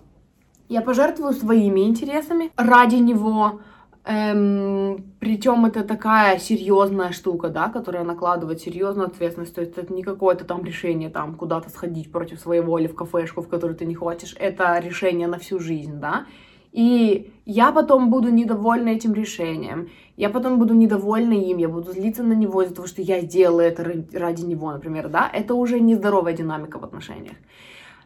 Я 0.70 0.82
пожертвую 0.82 1.34
своими 1.34 1.82
интересами 1.82 2.52
ради 2.58 2.96
него, 2.96 3.62
Эм, 4.10 5.04
причем 5.20 5.66
это 5.66 5.84
такая 5.84 6.40
серьезная 6.40 7.12
штука, 7.12 7.50
да, 7.50 7.68
которая 7.68 8.06
накладывает 8.06 8.62
серьезную 8.62 9.08
ответственность. 9.08 9.54
То 9.54 9.60
есть 9.60 9.78
это 9.78 9.94
не 9.94 10.02
какое-то 10.02 10.46
там 10.46 10.64
решение 10.64 11.10
там 11.10 11.36
куда-то 11.36 11.70
сходить 11.70 12.10
против 12.10 12.40
своей 12.40 12.62
воли 12.62 12.88
в 12.88 12.96
кафешку, 12.96 13.42
в 13.42 13.50
которую 13.50 13.76
ты 13.76 13.86
не 13.86 13.96
хочешь. 13.96 14.34
Это 14.40 14.80
решение 14.80 15.28
на 15.28 15.38
всю 15.38 15.60
жизнь, 15.60 16.00
да. 16.00 16.26
И 16.72 17.34
я 17.46 17.74
потом 17.74 18.10
буду 18.10 18.30
недовольна 18.30 18.90
этим 18.90 19.14
решением. 19.14 19.90
Я 20.16 20.30
потом 20.30 20.58
буду 20.58 20.74
недовольна 20.74 21.34
им, 21.34 21.58
я 21.58 21.68
буду 21.68 21.92
злиться 21.92 22.24
на 22.24 22.34
него 22.34 22.62
из-за 22.62 22.76
того, 22.76 22.88
что 22.88 23.02
я 23.02 23.20
сделала 23.20 23.62
это 23.62 23.84
ради 24.14 24.46
него, 24.46 24.72
например, 24.72 25.10
да. 25.10 25.30
Это 25.34 25.54
уже 25.54 25.82
нездоровая 25.82 26.32
динамика 26.32 26.80
в 26.80 26.86
отношениях. 26.86 27.36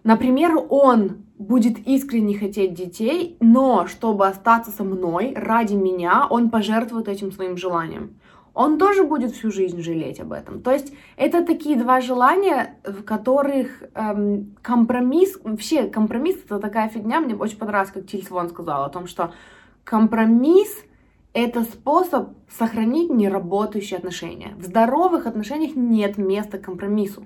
Например, 0.03 0.57
он 0.69 1.23
будет 1.37 1.79
искренне 1.87 2.37
хотеть 2.37 2.73
детей, 2.73 3.37
но 3.39 3.87
чтобы 3.87 4.27
остаться 4.27 4.71
со 4.71 4.83
мной, 4.83 5.33
ради 5.35 5.73
меня, 5.73 6.27
он 6.29 6.49
пожертвует 6.49 7.07
этим 7.07 7.31
своим 7.31 7.57
желанием. 7.57 8.15
Он 8.53 8.77
тоже 8.77 9.03
будет 9.03 9.31
всю 9.31 9.49
жизнь 9.49 9.81
жалеть 9.81 10.19
об 10.19 10.33
этом. 10.33 10.61
То 10.61 10.71
есть 10.71 10.93
это 11.15 11.43
такие 11.45 11.77
два 11.77 12.01
желания, 12.01 12.75
в 12.83 13.03
которых 13.03 13.83
эм, 13.95 14.55
компромисс, 14.61 15.39
вообще 15.43 15.83
компромисс 15.83 16.35
это 16.43 16.59
такая 16.59 16.89
фигня, 16.89 17.21
мне 17.21 17.33
очень 17.33 17.57
понравилось, 17.57 17.93
как 17.93 18.07
Тильс 18.07 18.29
Вон 18.29 18.49
сказал 18.49 18.83
о 18.83 18.89
том, 18.89 19.07
что 19.07 19.33
компромисс 19.85 20.69
это 21.33 21.63
способ 21.63 22.31
сохранить 22.49 23.09
неработающие 23.09 23.97
отношения. 23.97 24.53
В 24.57 24.65
здоровых 24.65 25.27
отношениях 25.27 25.75
нет 25.75 26.17
места 26.17 26.57
компромиссу. 26.57 27.25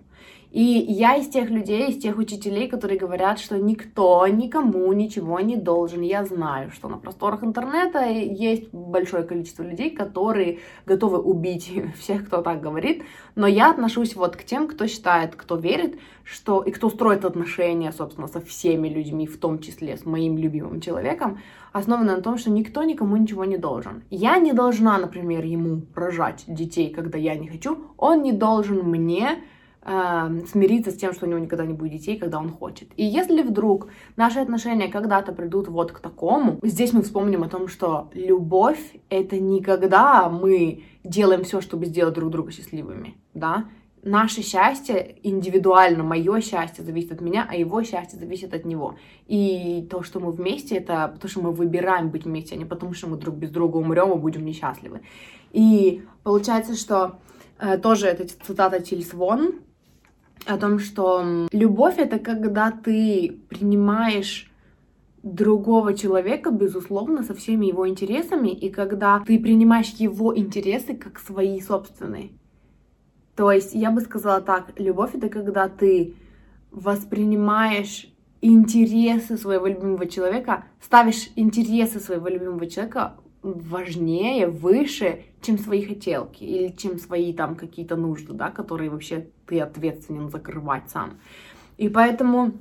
И 0.51 0.61
я 0.61 1.15
из 1.15 1.27
тех 1.27 1.49
людей, 1.49 1.89
из 1.89 1.97
тех 1.97 2.17
учителей, 2.17 2.67
которые 2.67 2.97
говорят, 2.97 3.39
что 3.39 3.57
никто 3.57 4.25
никому 4.27 4.91
ничего 4.93 5.39
не 5.39 5.57
должен. 5.57 6.01
Я 6.01 6.23
знаю, 6.23 6.71
что 6.71 6.87
на 6.87 6.97
просторах 6.97 7.43
интернета 7.43 8.05
есть 8.05 8.69
большое 8.71 9.23
количество 9.23 9.63
людей, 9.63 9.89
которые 9.89 10.59
готовы 10.85 11.19
убить 11.19 11.71
всех, 11.99 12.27
кто 12.27 12.41
так 12.41 12.61
говорит. 12.61 13.03
Но 13.35 13.47
я 13.47 13.69
отношусь 13.69 14.15
вот 14.15 14.35
к 14.35 14.43
тем, 14.43 14.67
кто 14.67 14.87
считает, 14.87 15.35
кто 15.35 15.57
верит, 15.57 15.99
что 16.23 16.61
и 16.61 16.71
кто 16.71 16.89
строит 16.89 17.25
отношения, 17.25 17.91
собственно, 17.91 18.27
со 18.27 18.39
всеми 18.39 18.87
людьми, 18.87 19.27
в 19.27 19.37
том 19.37 19.59
числе 19.59 19.97
с 19.97 20.05
моим 20.05 20.37
любимым 20.37 20.79
человеком, 20.79 21.39
основано 21.73 22.15
на 22.15 22.21
том, 22.21 22.37
что 22.37 22.49
никто 22.49 22.83
никому 22.83 23.17
ничего 23.17 23.43
не 23.45 23.57
должен. 23.57 24.03
Я 24.09 24.37
не 24.37 24.53
должна, 24.53 24.97
например, 24.97 25.43
ему 25.43 25.81
рожать 25.93 26.45
детей, 26.47 26.89
когда 26.89 27.17
я 27.17 27.35
не 27.35 27.47
хочу. 27.47 27.77
Он 27.97 28.21
не 28.21 28.31
должен 28.31 28.79
мне 28.83 29.43
смириться 29.85 30.89
с 30.89 30.95
тем, 30.95 31.13
что 31.13 31.25
у 31.25 31.29
него 31.29 31.39
никогда 31.39 31.65
не 31.65 31.73
будет 31.73 31.91
детей, 31.91 32.17
когда 32.17 32.39
он 32.39 32.49
хочет. 32.49 32.89
И 32.97 33.05
если 33.05 33.43
вдруг 33.43 33.87
наши 34.15 34.39
отношения 34.39 34.87
когда-то 34.87 35.31
придут 35.31 35.67
вот 35.67 35.91
к 35.91 35.99
такому, 35.99 36.59
здесь 36.63 36.91
мы 36.91 37.03
вспомним 37.03 37.43
о 37.43 37.49
том, 37.49 37.67
что 37.67 38.09
любовь— 38.13 38.79
это 39.09 39.39
никогда 39.39 40.27
мы 40.29 40.83
делаем 41.03 41.43
все, 41.43 41.61
чтобы 41.61 41.85
сделать 41.85 42.15
друг 42.15 42.31
друга 42.31 42.51
счастливыми, 42.51 43.15
да, 43.35 43.65
наше 44.05 44.43
счастье 44.43 45.17
индивидуально, 45.23 46.03
мое 46.03 46.39
счастье 46.39 46.83
зависит 46.83 47.11
от 47.11 47.21
меня, 47.21 47.45
а 47.49 47.55
его 47.55 47.83
счастье 47.83 48.17
зависит 48.17 48.53
от 48.53 48.63
него. 48.63 48.95
И 49.27 49.85
то, 49.89 50.03
что 50.03 50.19
мы 50.19 50.31
вместе, 50.31 50.77
это 50.77 51.09
потому 51.13 51.29
что 51.29 51.41
мы 51.41 51.51
выбираем 51.51 52.09
быть 52.09 52.25
вместе, 52.25 52.55
а 52.55 52.57
не 52.57 52.65
потому 52.65 52.93
что 52.93 53.07
мы 53.07 53.17
друг 53.17 53.35
без 53.35 53.49
друга 53.49 53.77
умрем 53.77 54.13
и 54.13 54.17
будем 54.17 54.45
несчастливы. 54.45 55.01
И 55.51 56.03
получается, 56.23 56.75
что 56.75 57.17
э, 57.59 57.77
тоже 57.77 58.07
эта 58.07 58.27
цитата 58.27 58.79
Тильс 58.79 59.11
Вон, 59.13 59.55
о 60.45 60.57
том, 60.57 60.79
что 60.79 61.47
любовь 61.51 61.97
это 61.97 62.19
когда 62.19 62.71
ты 62.71 63.39
принимаешь 63.49 64.51
другого 65.23 65.95
человека, 65.95 66.51
безусловно, 66.51 67.23
со 67.23 67.33
всеми 67.33 67.65
его 67.65 67.87
интересами, 67.87 68.49
и 68.49 68.69
когда 68.69 69.21
ты 69.25 69.39
принимаешь 69.39 69.93
его 69.97 70.37
интересы 70.37 70.95
как 70.95 71.19
свои 71.19 71.59
собственные. 71.59 72.29
То 73.35 73.51
есть 73.51 73.73
я 73.73 73.91
бы 73.91 74.01
сказала 74.01 74.39
так, 74.39 74.79
любовь 74.79 75.15
это 75.15 75.29
когда 75.29 75.67
ты 75.67 76.13
воспринимаешь 76.71 78.07
интересы 78.41 79.37
своего 79.37 79.65
любимого 79.65 80.05
человека, 80.05 80.65
ставишь 80.79 81.29
интересы 81.35 81.99
своего 81.99 82.27
любимого 82.27 82.67
человека 82.67 83.15
важнее, 83.45 84.47
выше, 84.47 85.23
чем 85.41 85.59
свои 85.59 85.83
хотелки 85.83 86.43
или 86.43 86.69
чем 86.75 86.97
свои 86.97 87.31
там 87.33 87.55
какие-то 87.55 87.95
нужды, 87.95 88.33
да, 88.33 88.49
которые 88.49 88.89
вообще 88.89 89.27
ты 89.45 89.59
ответственен 89.59 90.29
закрывать 90.29 90.89
сам. 90.89 91.17
И 91.77 91.87
поэтому 91.87 92.53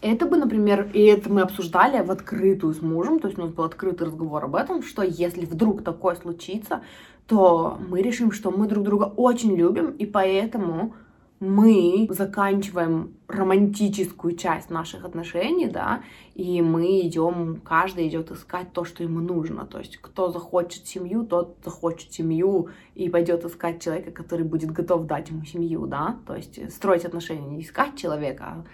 это 0.00 0.26
бы, 0.26 0.36
например, 0.36 0.88
и 0.92 1.00
это 1.00 1.32
мы 1.32 1.40
обсуждали 1.40 2.04
в 2.04 2.10
открытую 2.10 2.74
с 2.74 2.82
мужем, 2.82 3.18
то 3.18 3.28
есть 3.28 3.38
у 3.38 3.42
нас 3.42 3.52
был 3.52 3.64
открытый 3.64 4.06
разговор 4.06 4.44
об 4.44 4.54
этом, 4.54 4.82
что 4.82 5.02
если 5.02 5.46
вдруг 5.46 5.82
такое 5.82 6.14
случится, 6.14 6.82
то 7.26 7.78
мы 7.88 8.02
решим, 8.02 8.30
что 8.30 8.50
мы 8.50 8.68
друг 8.68 8.84
друга 8.84 9.04
очень 9.16 9.56
любим, 9.56 9.90
и 9.90 10.06
поэтому 10.06 10.94
мы 11.40 12.06
заканчиваем 12.10 13.14
романтическую 13.28 14.36
часть 14.36 14.70
наших 14.70 15.04
отношений, 15.04 15.66
да, 15.66 16.02
и 16.34 16.62
мы 16.62 17.00
идем, 17.00 17.60
каждый 17.64 18.08
идет 18.08 18.30
искать 18.30 18.72
то, 18.72 18.84
что 18.84 19.02
ему 19.02 19.20
нужно. 19.20 19.66
То 19.66 19.78
есть, 19.78 19.98
кто 19.98 20.30
захочет 20.30 20.86
семью, 20.86 21.24
тот 21.24 21.56
захочет 21.64 22.12
семью 22.12 22.68
и 22.94 23.08
пойдет 23.08 23.44
искать 23.44 23.82
человека, 23.82 24.10
который 24.10 24.44
будет 24.44 24.70
готов 24.70 25.06
дать 25.06 25.30
ему 25.30 25.44
семью, 25.44 25.86
да. 25.86 26.16
То 26.26 26.36
есть, 26.36 26.72
строить 26.72 27.04
отношения, 27.04 27.46
не 27.46 27.62
искать 27.62 27.96
человека. 27.96 28.44
А, 28.46 28.64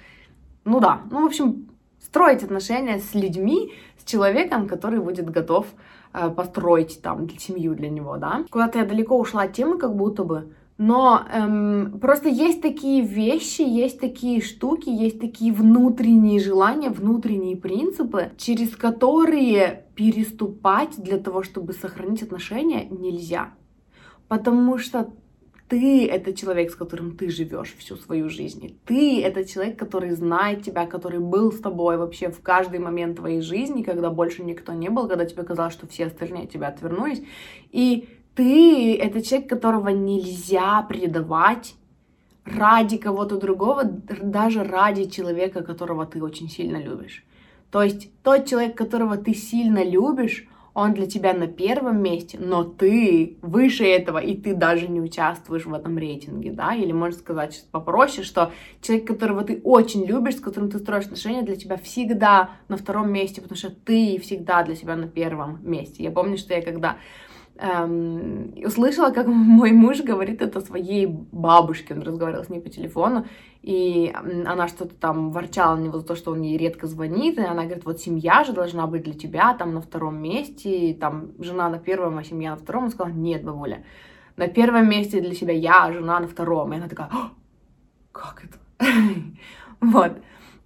ну 0.65 0.81
да, 0.81 1.03
ну, 1.11 1.23
в 1.23 1.27
общем, 1.27 1.69
строить 2.01 2.43
отношения 2.43 2.99
с 2.99 3.15
людьми, 3.15 3.73
с 3.99 4.05
человеком, 4.05 4.69
который 4.69 5.01
будет 5.01 5.31
готов 5.31 5.67
э, 6.13 6.31
построить 6.31 7.01
там 7.03 7.29
семью 7.39 7.75
для 7.75 7.89
него, 7.89 8.17
да. 8.17 8.45
Куда-то 8.51 8.79
я 8.79 8.85
далеко 8.85 9.19
ушла 9.19 9.43
от 9.43 9.53
темы, 9.55 9.79
как 9.79 9.97
будто 9.97 10.25
бы, 10.25 10.53
но 10.83 11.27
эм, 11.31 12.01
просто 12.01 12.31
есть 12.31 12.63
такие 12.63 13.03
вещи, 13.03 13.61
есть 13.61 14.01
такие 14.01 14.41
штуки, 14.41 14.89
есть 14.89 15.21
такие 15.21 15.53
внутренние 15.53 16.41
желания, 16.41 16.89
внутренние 16.89 17.55
принципы, 17.55 18.31
через 18.39 18.75
которые 18.77 19.85
переступать 19.95 20.97
для 20.97 21.19
того, 21.19 21.43
чтобы 21.43 21.75
сохранить 21.75 22.23
отношения, 22.23 22.87
нельзя. 22.87 23.53
Потому 24.27 24.79
что 24.79 25.11
ты— 25.69 26.07
это 26.09 26.33
человек, 26.33 26.71
с 26.71 26.77
которым 26.77 27.15
ты 27.15 27.29
живешь 27.29 27.77
всю 27.79 27.97
свою 27.97 28.31
жизнь. 28.31 28.81
Ты— 28.87 29.23
это 29.23 29.45
человек, 29.45 29.79
который 29.79 30.13
знает 30.13 30.63
тебя, 30.63 30.87
который 30.87 31.21
был 31.21 31.53
с 31.53 31.61
тобой 31.61 31.99
вообще 31.99 32.31
в 32.31 32.41
каждый 32.41 32.79
момент 32.79 33.19
твоей 33.19 33.43
жизни, 33.43 33.83
когда 33.83 34.09
больше 34.09 34.43
никто 34.43 34.73
не 34.73 34.89
был, 34.89 35.09
когда 35.09 35.27
тебе 35.27 35.43
казалось, 35.43 35.75
что 35.75 35.87
все 35.87 36.07
остальные 36.07 36.45
от 36.45 36.51
тебя 36.51 36.69
отвернулись. 36.69 37.23
И 37.71 38.09
ты— 38.41 38.97
это 38.97 39.21
человек, 39.21 39.51
которого 39.51 39.91
нельзя 39.91 40.81
предавать 40.89 41.75
ради 42.47 42.97
кого-то 42.97 43.37
другого, 43.37 43.85
даже 43.85 44.65
ради 44.65 45.11
человека, 45.11 45.63
которого 45.63 46.07
ты 46.07 46.23
очень 46.23 46.49
сильно 46.49 46.79
любишь. 46.79 47.23
То 47.71 47.83
есть 47.83 48.09
тот 48.23 48.47
человек, 48.47 48.79
которого 48.79 49.19
ты 49.19 49.35
сильно 49.35 49.85
любишь, 49.85 50.49
он 50.73 50.95
для 50.95 51.07
тебя 51.07 51.35
на 51.35 51.49
первом 51.49 52.03
месте, 52.03 52.39
но 52.41 52.65
ты 52.65 53.37
выше 53.43 53.85
этого, 53.85 54.17
и 54.17 54.35
ты 54.35 54.55
даже 54.55 54.89
не 54.89 55.03
участвуешь 55.03 55.67
в 55.67 55.75
этом 55.75 55.99
рейтинге, 55.99 56.51
да, 56.51 56.75
или 56.75 56.93
можно 56.93 57.19
сказать 57.19 57.53
сейчас 57.53 57.67
попроще, 57.67 58.25
что 58.27 58.53
человек, 58.81 59.07
которого 59.07 59.45
ты 59.45 59.61
очень 59.65 60.07
любишь, 60.07 60.37
с 60.37 60.41
которым 60.41 60.71
ты 60.71 60.79
строишь 60.79 61.05
отношения, 61.05 61.43
для 61.43 61.57
тебя 61.57 61.77
всегда 61.77 62.53
на 62.69 62.79
втором 62.79 63.13
месте, 63.13 63.43
потому 63.43 63.59
что 63.59 63.69
ты 63.69 64.19
всегда 64.19 64.63
для 64.63 64.77
себя 64.77 64.97
на 64.97 65.09
первом 65.09 65.59
месте. 65.63 66.03
Я 66.03 66.11
помню, 66.11 66.39
что 66.39 66.55
я 66.55 66.63
когда 66.63 66.97
эм, 67.61 68.55
услышала, 68.65 69.11
как 69.11 69.27
мой 69.29 69.73
муж 69.73 70.01
говорит 70.01 70.43
это 70.43 70.61
своей 70.61 71.07
бабушке, 71.07 71.95
он 71.95 72.03
разговаривал 72.03 72.45
с 72.45 72.49
ней 72.49 72.61
по 72.61 72.69
телефону, 72.69 73.27
и 73.63 74.13
она 74.47 74.69
что-то 74.69 74.95
там 74.95 75.31
ворчала 75.31 75.77
на 75.77 75.83
него 75.83 75.99
за 75.99 76.07
то, 76.07 76.17
что 76.17 76.33
он 76.33 76.43
ей 76.43 76.57
редко 76.57 76.87
звонит, 76.87 77.39
и 77.39 77.43
она 77.43 77.65
говорит, 77.65 77.85
вот 77.85 78.01
семья 78.01 78.45
же 78.45 78.53
должна 78.53 78.87
быть 78.87 79.03
для 79.03 79.15
тебя 79.15 79.55
там 79.55 79.75
на 79.75 79.81
втором 79.81 80.17
месте, 80.17 80.91
и 80.91 80.95
там 80.95 81.33
жена 81.39 81.69
на 81.69 81.79
первом, 81.79 82.19
а 82.19 82.25
семья 82.25 82.51
на 82.51 82.57
втором, 82.57 82.85
он 82.85 82.91
сказал, 82.91 83.13
нет, 83.13 83.45
бабуля, 83.45 83.85
на 84.37 84.49
первом 84.49 84.89
месте 84.89 85.21
для 85.21 85.35
себя 85.35 85.53
я, 85.53 85.85
а 85.85 85.93
жена 85.93 86.21
на 86.21 86.27
втором, 86.27 86.73
и 86.73 86.77
она 86.77 86.89
такая, 86.89 87.11
как 88.13 88.45
это? 88.45 88.59
вот. 89.81 90.13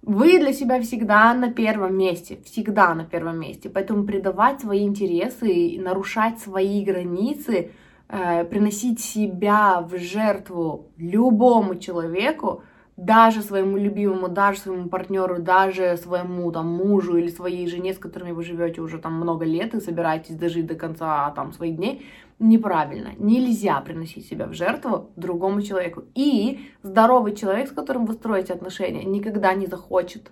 Вы 0.05 0.37
для 0.37 0.53
себя 0.53 0.79
всегда 0.81 1.33
на 1.33 1.51
первом 1.51 1.97
месте, 1.97 2.37
всегда 2.45 2.93
на 2.93 3.05
первом 3.05 3.39
месте. 3.39 3.69
Поэтому 3.69 4.03
предавать 4.03 4.61
свои 4.61 4.83
интересы, 4.83 5.77
нарушать 5.79 6.39
свои 6.39 6.83
границы, 6.83 7.71
э, 8.07 8.45
приносить 8.45 8.99
себя 8.99 9.81
в 9.81 9.97
жертву 9.97 10.91
любому 10.97 11.79
человеку, 11.79 12.61
даже 12.97 13.41
своему 13.41 13.77
любимому, 13.77 14.29
даже 14.29 14.59
своему 14.59 14.87
партнеру, 14.87 15.39
даже 15.39 15.97
своему 15.97 16.51
там 16.51 16.67
мужу 16.67 17.17
или 17.17 17.27
своей 17.27 17.67
жене, 17.67 17.93
с 17.93 17.97
которыми 17.97 18.31
вы 18.31 18.43
живете 18.43 18.81
уже 18.81 18.99
там 18.99 19.15
много 19.15 19.43
лет 19.45 19.73
и 19.73 19.81
собираетесь 19.81 20.35
дожить 20.35 20.65
до 20.65 20.75
конца 20.75 21.29
там 21.31 21.51
своих 21.51 21.75
дней, 21.75 22.05
неправильно. 22.39 23.11
Нельзя 23.17 23.81
приносить 23.81 24.27
себя 24.27 24.47
в 24.47 24.53
жертву 24.53 25.11
другому 25.17 25.61
человеку. 25.61 26.03
И 26.15 26.69
здоровый 26.83 27.35
человек, 27.35 27.67
с 27.67 27.73
которым 27.73 28.05
вы 28.05 28.13
строите 28.13 28.53
отношения, 28.53 29.03
никогда 29.03 29.53
не 29.53 29.67
захочет, 29.67 30.31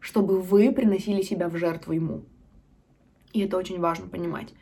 чтобы 0.00 0.40
вы 0.40 0.72
приносили 0.72 1.22
себя 1.22 1.48
в 1.48 1.56
жертву 1.56 1.92
ему. 1.92 2.22
И 3.32 3.40
это 3.40 3.56
очень 3.56 3.80
важно 3.80 4.08
понимать. 4.08 4.52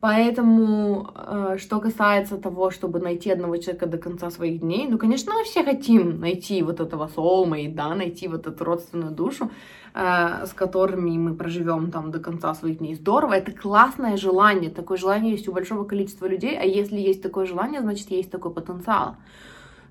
Поэтому, 0.00 1.10
э, 1.14 1.56
что 1.58 1.80
касается 1.80 2.36
того, 2.36 2.70
чтобы 2.70 3.00
найти 3.00 3.30
одного 3.30 3.56
человека 3.56 3.86
до 3.86 3.98
конца 3.98 4.30
своих 4.30 4.60
дней, 4.60 4.86
ну, 4.88 4.98
конечно, 4.98 5.32
мы 5.34 5.44
все 5.44 5.64
хотим 5.64 6.20
найти 6.20 6.62
вот 6.62 6.80
этого 6.80 7.08
soulmate, 7.16 7.74
да, 7.74 7.94
найти 7.94 8.28
вот 8.28 8.46
эту 8.46 8.64
родственную 8.64 9.12
душу, 9.12 9.50
э, 9.94 10.44
с 10.46 10.52
которыми 10.52 11.16
мы 11.16 11.34
проживем 11.34 11.90
там 11.90 12.10
до 12.10 12.18
конца 12.18 12.54
своих 12.54 12.78
дней. 12.78 12.94
Здорово, 12.94 13.34
это 13.34 13.52
классное 13.52 14.18
желание, 14.18 14.70
такое 14.70 14.98
желание 14.98 15.32
есть 15.32 15.48
у 15.48 15.52
большого 15.52 15.84
количества 15.84 16.26
людей, 16.26 16.58
а 16.58 16.64
если 16.64 16.98
есть 16.98 17.22
такое 17.22 17.46
желание, 17.46 17.80
значит, 17.80 18.10
есть 18.10 18.30
такой 18.30 18.52
потенциал. 18.52 19.16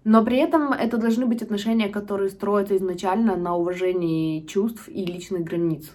Но 0.04 0.24
при 0.24 0.38
этом 0.38 0.72
это 0.72 0.98
должны 0.98 1.26
быть 1.26 1.42
отношения, 1.42 1.90
которые 1.90 2.30
строятся 2.30 2.78
изначально 2.78 3.36
на 3.36 3.56
уважении 3.56 4.46
чувств 4.46 4.88
и 4.88 5.04
личных 5.04 5.44
границ 5.44 5.92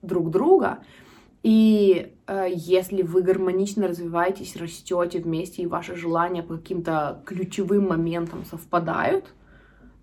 друг 0.00 0.30
друга, 0.30 0.78
и 1.42 2.12
э, 2.26 2.46
если 2.50 3.02
вы 3.02 3.22
гармонично 3.22 3.88
развиваетесь, 3.88 4.56
растете 4.56 5.20
вместе, 5.20 5.62
и 5.62 5.66
ваши 5.66 5.94
желания 5.94 6.42
по 6.42 6.56
каким-то 6.56 7.22
ключевым 7.24 7.88
моментам 7.88 8.44
совпадают, 8.44 9.32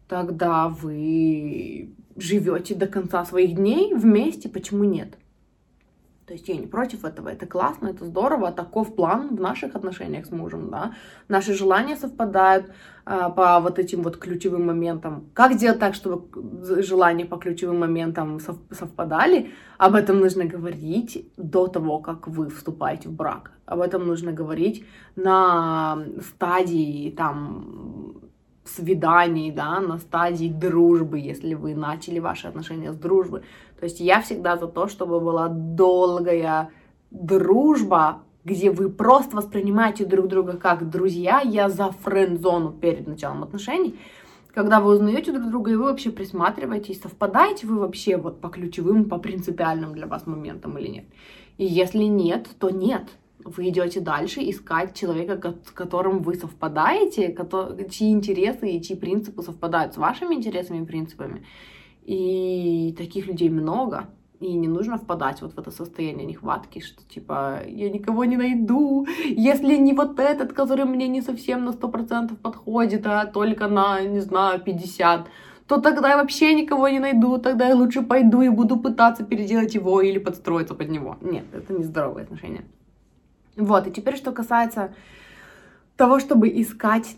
тогда 0.08 0.69
вы 0.69 1.89
живете 2.15 2.76
до 2.76 2.88
конца 2.88 3.26
своих 3.26 3.56
дней 3.56 3.93
вместе, 3.93 4.48
почему 4.50 4.84
нет? 4.84 5.17
То 6.28 6.34
есть 6.34 6.48
я 6.50 6.56
не 6.56 6.66
против 6.66 7.06
этого, 7.06 7.30
это 7.30 7.46
классно, 7.46 7.90
это 7.90 8.04
здорово, 8.06 8.52
таков 8.52 8.96
план 8.96 9.36
в 9.36 9.40
наших 9.40 9.76
отношениях 9.76 10.26
с 10.26 10.32
мужем, 10.32 10.72
да. 10.72 10.94
Наши 11.28 11.54
желания 11.54 11.96
совпадают 11.96 12.72
а, 13.06 13.30
по 13.30 13.60
вот 13.60 13.78
этим 13.78 14.02
вот 14.02 14.18
ключевым 14.18 14.66
моментам. 14.66 15.30
Как 15.34 15.54
сделать 15.54 15.78
так, 15.78 15.94
чтобы 15.94 16.82
желания 16.82 17.26
по 17.26 17.38
ключевым 17.38 17.80
моментам 17.80 18.40
сов 18.40 18.58
совпадали? 18.72 19.52
Об 19.78 19.94
этом 19.94 20.20
нужно 20.20 20.46
говорить 20.46 21.32
до 21.38 21.68
того, 21.68 22.00
как 22.00 22.28
вы 22.28 22.50
вступаете 22.50 23.10
в 23.10 23.12
брак. 23.12 23.52
Об 23.68 23.80
этом 23.80 24.08
нужно 24.08 24.32
говорить 24.32 24.84
на 25.16 26.00
стадии 26.22 27.12
там 27.16 28.16
свиданий, 28.66 29.52
да, 29.52 29.80
на 29.80 30.00
стадии 30.00 30.50
дружбы, 30.50 31.20
если 31.20 31.54
вы 31.54 31.76
начали 31.76 32.20
ваши 32.20 32.48
отношения 32.48 32.92
с 32.92 32.96
дружбы. 32.96 33.44
То 33.80 33.86
есть 33.86 34.00
я 34.00 34.22
всегда 34.22 34.58
за 34.58 34.68
то, 34.68 34.88
чтобы 34.88 35.20
была 35.20 35.48
долгая 35.50 36.70
дружба, 37.12 38.24
где 38.44 38.72
вы 38.72 38.90
просто 38.90 39.36
воспринимаете 39.36 40.06
друг 40.06 40.28
друга 40.28 40.58
как 40.58 40.90
друзья. 40.90 41.42
Я 41.42 41.70
за 41.70 41.92
френд-зону 41.92 42.72
перед 42.72 43.08
началом 43.08 43.44
отношений. 43.44 44.00
Когда 44.54 44.80
вы 44.80 44.94
узнаете 44.96 45.34
друг 45.34 45.50
друга, 45.50 45.72
и 45.72 45.76
вы 45.76 45.84
вообще 45.86 46.12
присматриваетесь, 46.12 47.02
совпадаете 47.02 47.68
вы 47.68 47.80
вообще 47.80 48.16
вот 48.16 48.40
по 48.40 48.48
ключевым, 48.48 49.06
по 49.10 49.18
принципиальным 49.18 49.94
для 49.94 50.08
вас 50.08 50.26
моментам 50.26 50.78
или 50.78 50.88
нет. 50.88 51.06
И 51.58 51.66
если 51.66 52.04
нет, 52.04 52.48
то 52.60 52.70
нет 52.70 53.10
вы 53.46 53.70
идете 53.70 54.02
дальше 54.02 54.42
искать 54.42 54.96
человека, 54.96 55.56
с 55.66 55.72
которым 55.72 56.24
вы 56.24 56.34
совпадаете, 56.34 57.36
чьи 57.90 58.10
интересы 58.10 58.72
и 58.72 58.82
чьи 58.82 58.96
принципы 58.96 59.44
совпадают 59.44 59.94
с 59.94 59.98
вашими 59.98 60.34
интересами 60.34 60.82
и 60.82 60.86
принципами. 60.86 61.46
И 62.06 62.96
таких 62.98 63.28
людей 63.28 63.50
много. 63.50 64.06
И 64.39 64.54
не 64.54 64.68
нужно 64.68 64.98
впадать 64.98 65.41
вот 65.41 65.54
в 65.54 65.60
это 65.60 65.72
состояние 65.72 66.26
нехватки, 66.26 66.80
что 66.80 67.02
типа 67.04 67.62
я 67.68 67.89
никого 67.89 68.26
не 68.26 68.38
найду, 68.38 69.08
если 69.26 69.78
не 69.78 69.94
вот 69.94 70.20
этот, 70.20 70.54
который 70.54 70.86
мне 70.86 71.08
не 71.08 71.22
совсем 71.22 71.65
на 71.65 71.70
100% 71.70 72.36
подходит, 72.36 73.08
а 73.08 73.26
только 73.26 73.68
на, 73.68 74.02
не 74.02 74.20
знаю, 74.20 74.62
50%, 74.65 75.26
то 75.68 75.82
тогда 75.82 76.10
я 76.10 76.18
вообще 76.18 76.54
никого 76.54 76.89
не 76.89 77.00
найду, 77.00 77.38
тогда 77.38 77.68
я 77.70 77.76
лучше 77.76 78.02
пойду 78.04 78.41
и 78.41 78.50
буду 78.50 78.78
пытаться 78.78 79.24
переделать 79.24 79.74
его 79.74 80.02
или 80.02 80.20
подстроиться 80.20 80.76
под 80.76 80.89
него. 80.89 81.18
Нет, 81.22 81.46
это 81.54 81.74
не 81.74 81.84
здоровые 81.84 82.26
отношения. 82.26 82.65
Вот, 83.58 83.88
и 83.88 83.91
теперь, 83.91 84.15
что 84.15 84.32
касается 84.32 84.94
того, 85.96 86.20
чтобы 86.20 86.50
искать 86.50 87.18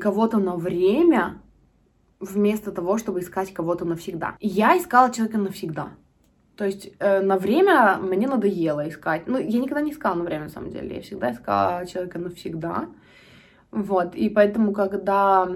кого-то 0.00 0.38
на 0.38 0.56
время, 0.56 1.42
вместо 2.20 2.72
того, 2.72 2.98
чтобы 2.98 3.20
искать 3.20 3.52
кого-то 3.52 3.84
навсегда. 3.84 4.36
Я 4.40 4.76
искала 4.78 5.12
человека 5.12 5.38
навсегда. 5.38 5.90
То 6.56 6.64
есть 6.64 6.92
э, 7.00 7.20
на 7.20 7.36
время 7.36 7.98
мне 8.00 8.28
надоело 8.28 8.88
искать. 8.88 9.26
Ну, 9.26 9.38
я 9.38 9.58
никогда 9.58 9.80
не 9.80 9.90
искала 9.90 10.14
на 10.14 10.24
время, 10.24 10.44
на 10.44 10.50
самом 10.50 10.70
деле. 10.70 10.96
Я 10.96 11.02
всегда 11.02 11.32
искала 11.32 11.86
человека 11.86 12.18
навсегда. 12.18 12.88
Вот, 13.72 14.14
и 14.14 14.28
поэтому, 14.28 14.72
когда 14.72 15.48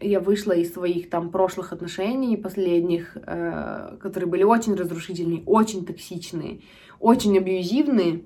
я 0.00 0.20
вышла 0.20 0.52
из 0.52 0.72
своих 0.72 1.10
там 1.10 1.30
прошлых 1.30 1.72
отношений, 1.72 2.36
последних, 2.36 3.16
э, 3.16 3.96
которые 4.00 4.30
были 4.30 4.44
очень 4.44 4.74
разрушительные, 4.74 5.42
очень 5.44 5.84
токсичные, 5.84 6.60
очень 7.00 7.36
абьюзивные, 7.36 8.22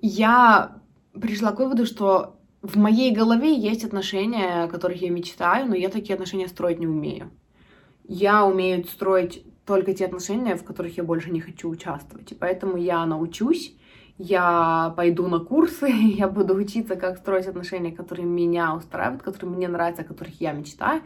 я 0.00 0.78
пришла 1.12 1.52
к 1.52 1.58
выводу, 1.58 1.84
что 1.84 2.40
в 2.62 2.76
моей 2.76 3.12
голове 3.12 3.54
есть 3.54 3.84
отношения, 3.84 4.64
о 4.64 4.68
которых 4.68 5.02
я 5.02 5.10
мечтаю, 5.10 5.68
но 5.68 5.74
я 5.74 5.88
такие 5.88 6.14
отношения 6.14 6.46
строить 6.46 6.78
не 6.78 6.86
умею. 6.86 7.30
Я 8.04 8.44
умею 8.44 8.84
строить 8.84 9.44
только 9.66 9.94
те 9.94 10.06
отношения, 10.06 10.54
в 10.54 10.64
которых 10.64 10.96
я 10.96 11.02
больше 11.02 11.30
не 11.30 11.40
хочу 11.40 11.68
участвовать. 11.68 12.30
И 12.30 12.34
поэтому 12.36 12.76
я 12.76 13.04
научусь, 13.04 13.76
я 14.16 14.94
пойду 14.96 15.26
на 15.26 15.40
курсы, 15.40 15.88
я 15.90 16.28
буду 16.28 16.54
учиться, 16.54 16.94
как 16.94 17.18
строить 17.18 17.46
отношения, 17.46 17.90
которые 17.90 18.26
меня 18.26 18.74
устраивают, 18.76 19.22
которые 19.22 19.50
мне 19.50 19.68
нравятся, 19.68 20.02
о 20.02 20.06
которых 20.06 20.40
я 20.40 20.52
мечтаю. 20.52 21.02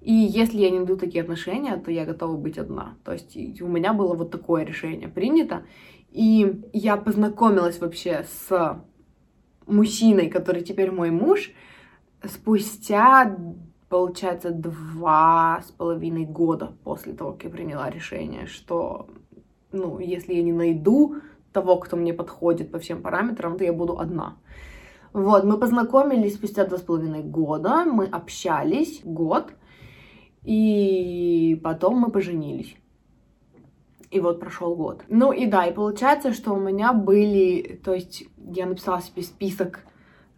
И 0.00 0.12
если 0.12 0.58
я 0.58 0.70
не 0.70 0.78
найду 0.78 0.96
такие 0.96 1.22
отношения, 1.22 1.76
то 1.76 1.90
я 1.90 2.06
готова 2.06 2.36
быть 2.36 2.56
одна. 2.56 2.94
То 3.04 3.12
есть 3.12 3.36
у 3.60 3.66
меня 3.66 3.92
было 3.92 4.14
вот 4.14 4.30
такое 4.30 4.64
решение 4.64 5.08
принято. 5.08 5.64
И 6.10 6.62
я 6.72 6.96
познакомилась 6.96 7.80
вообще 7.80 8.24
с 8.24 8.80
мужчиной, 9.70 10.28
который 10.28 10.62
теперь 10.62 10.90
мой 10.90 11.10
муж, 11.10 11.52
спустя, 12.24 13.36
получается, 13.88 14.50
два 14.50 15.62
с 15.66 15.70
половиной 15.70 16.26
года 16.26 16.72
после 16.84 17.12
того, 17.12 17.32
как 17.32 17.44
я 17.44 17.50
приняла 17.50 17.90
решение, 17.90 18.46
что, 18.46 19.08
ну, 19.72 19.98
если 19.98 20.34
я 20.34 20.42
не 20.42 20.52
найду 20.52 21.16
того, 21.52 21.76
кто 21.76 21.96
мне 21.96 22.12
подходит 22.12 22.70
по 22.70 22.78
всем 22.78 23.02
параметрам, 23.02 23.56
то 23.56 23.64
я 23.64 23.72
буду 23.72 23.98
одна. 23.98 24.36
Вот, 25.12 25.44
мы 25.44 25.58
познакомились 25.58 26.34
спустя 26.34 26.64
два 26.64 26.78
с 26.78 26.82
половиной 26.82 27.22
года, 27.22 27.84
мы 27.84 28.06
общались 28.06 29.00
год, 29.04 29.52
и 30.44 31.60
потом 31.64 31.98
мы 31.98 32.10
поженились. 32.10 32.76
И 34.10 34.18
вот 34.18 34.40
прошел 34.40 34.74
год. 34.74 35.04
Ну 35.08 35.32
и 35.32 35.46
да, 35.46 35.66
и 35.66 35.74
получается, 35.74 36.32
что 36.32 36.52
у 36.52 36.60
меня 36.60 36.92
были, 36.92 37.80
то 37.84 37.94
есть 37.94 38.24
я 38.50 38.66
написала 38.66 39.00
себе 39.00 39.22
список 39.22 39.80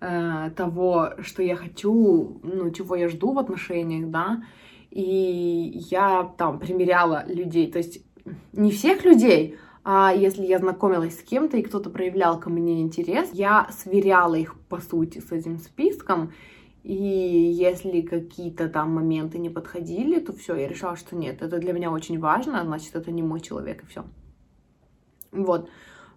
э, 0.00 0.50
того, 0.56 1.10
что 1.20 1.42
я 1.42 1.56
хочу, 1.56 2.40
ну, 2.42 2.70
чего 2.70 2.96
я 2.96 3.08
жду 3.08 3.32
в 3.32 3.38
отношениях, 3.38 4.10
да, 4.10 4.42
и 4.90 5.80
я 5.90 6.30
там 6.36 6.58
примеряла 6.58 7.24
людей, 7.26 7.70
то 7.70 7.78
есть 7.78 8.04
не 8.52 8.70
всех 8.70 9.04
людей, 9.04 9.56
а 9.84 10.12
если 10.14 10.44
я 10.44 10.58
знакомилась 10.58 11.18
с 11.18 11.22
кем-то 11.22 11.56
и 11.56 11.62
кто-то 11.62 11.90
проявлял 11.90 12.38
ко 12.38 12.50
мне 12.50 12.82
интерес, 12.82 13.30
я 13.32 13.68
сверяла 13.72 14.36
их 14.36 14.54
по 14.68 14.78
сути 14.80 15.18
с 15.18 15.32
этим 15.32 15.58
списком, 15.58 16.32
и 16.84 16.94
если 16.94 18.00
какие-то 18.00 18.68
там 18.68 18.92
моменты 18.94 19.38
не 19.38 19.50
подходили, 19.50 20.18
то 20.20 20.32
все, 20.32 20.56
я 20.56 20.68
решила, 20.68 20.96
что 20.96 21.16
нет, 21.16 21.42
это 21.42 21.58
для 21.58 21.72
меня 21.72 21.90
очень 21.90 22.18
важно, 22.18 22.62
значит, 22.64 22.94
это 22.94 23.10
не 23.10 23.22
мой 23.22 23.40
человек, 23.40 23.82
и 23.82 23.86
все. 23.86 24.04
Вот. 25.32 25.68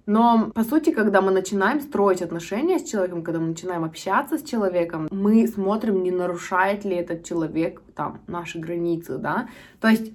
Но, 0.06 0.52
по 0.54 0.64
сути, 0.64 0.92
когда 0.92 1.22
мы 1.22 1.32
начинаем 1.32 1.82
строить 1.82 2.22
отношения 2.22 2.78
с 2.78 2.90
человеком, 2.90 3.24
когда 3.24 3.40
мы 3.40 3.48
начинаем 3.48 3.84
общаться 3.84 4.38
с 4.38 4.44
человеком, 4.44 5.08
мы 5.12 5.48
смотрим, 5.48 6.04
не 6.04 6.12
нарушает 6.12 6.86
ли 6.86 6.96
этот 6.96 7.24
человек 7.24 7.82
там 7.96 8.20
наши 8.28 8.60
границы, 8.60 9.18
да. 9.18 9.50
То 9.82 9.88
есть, 9.88 10.12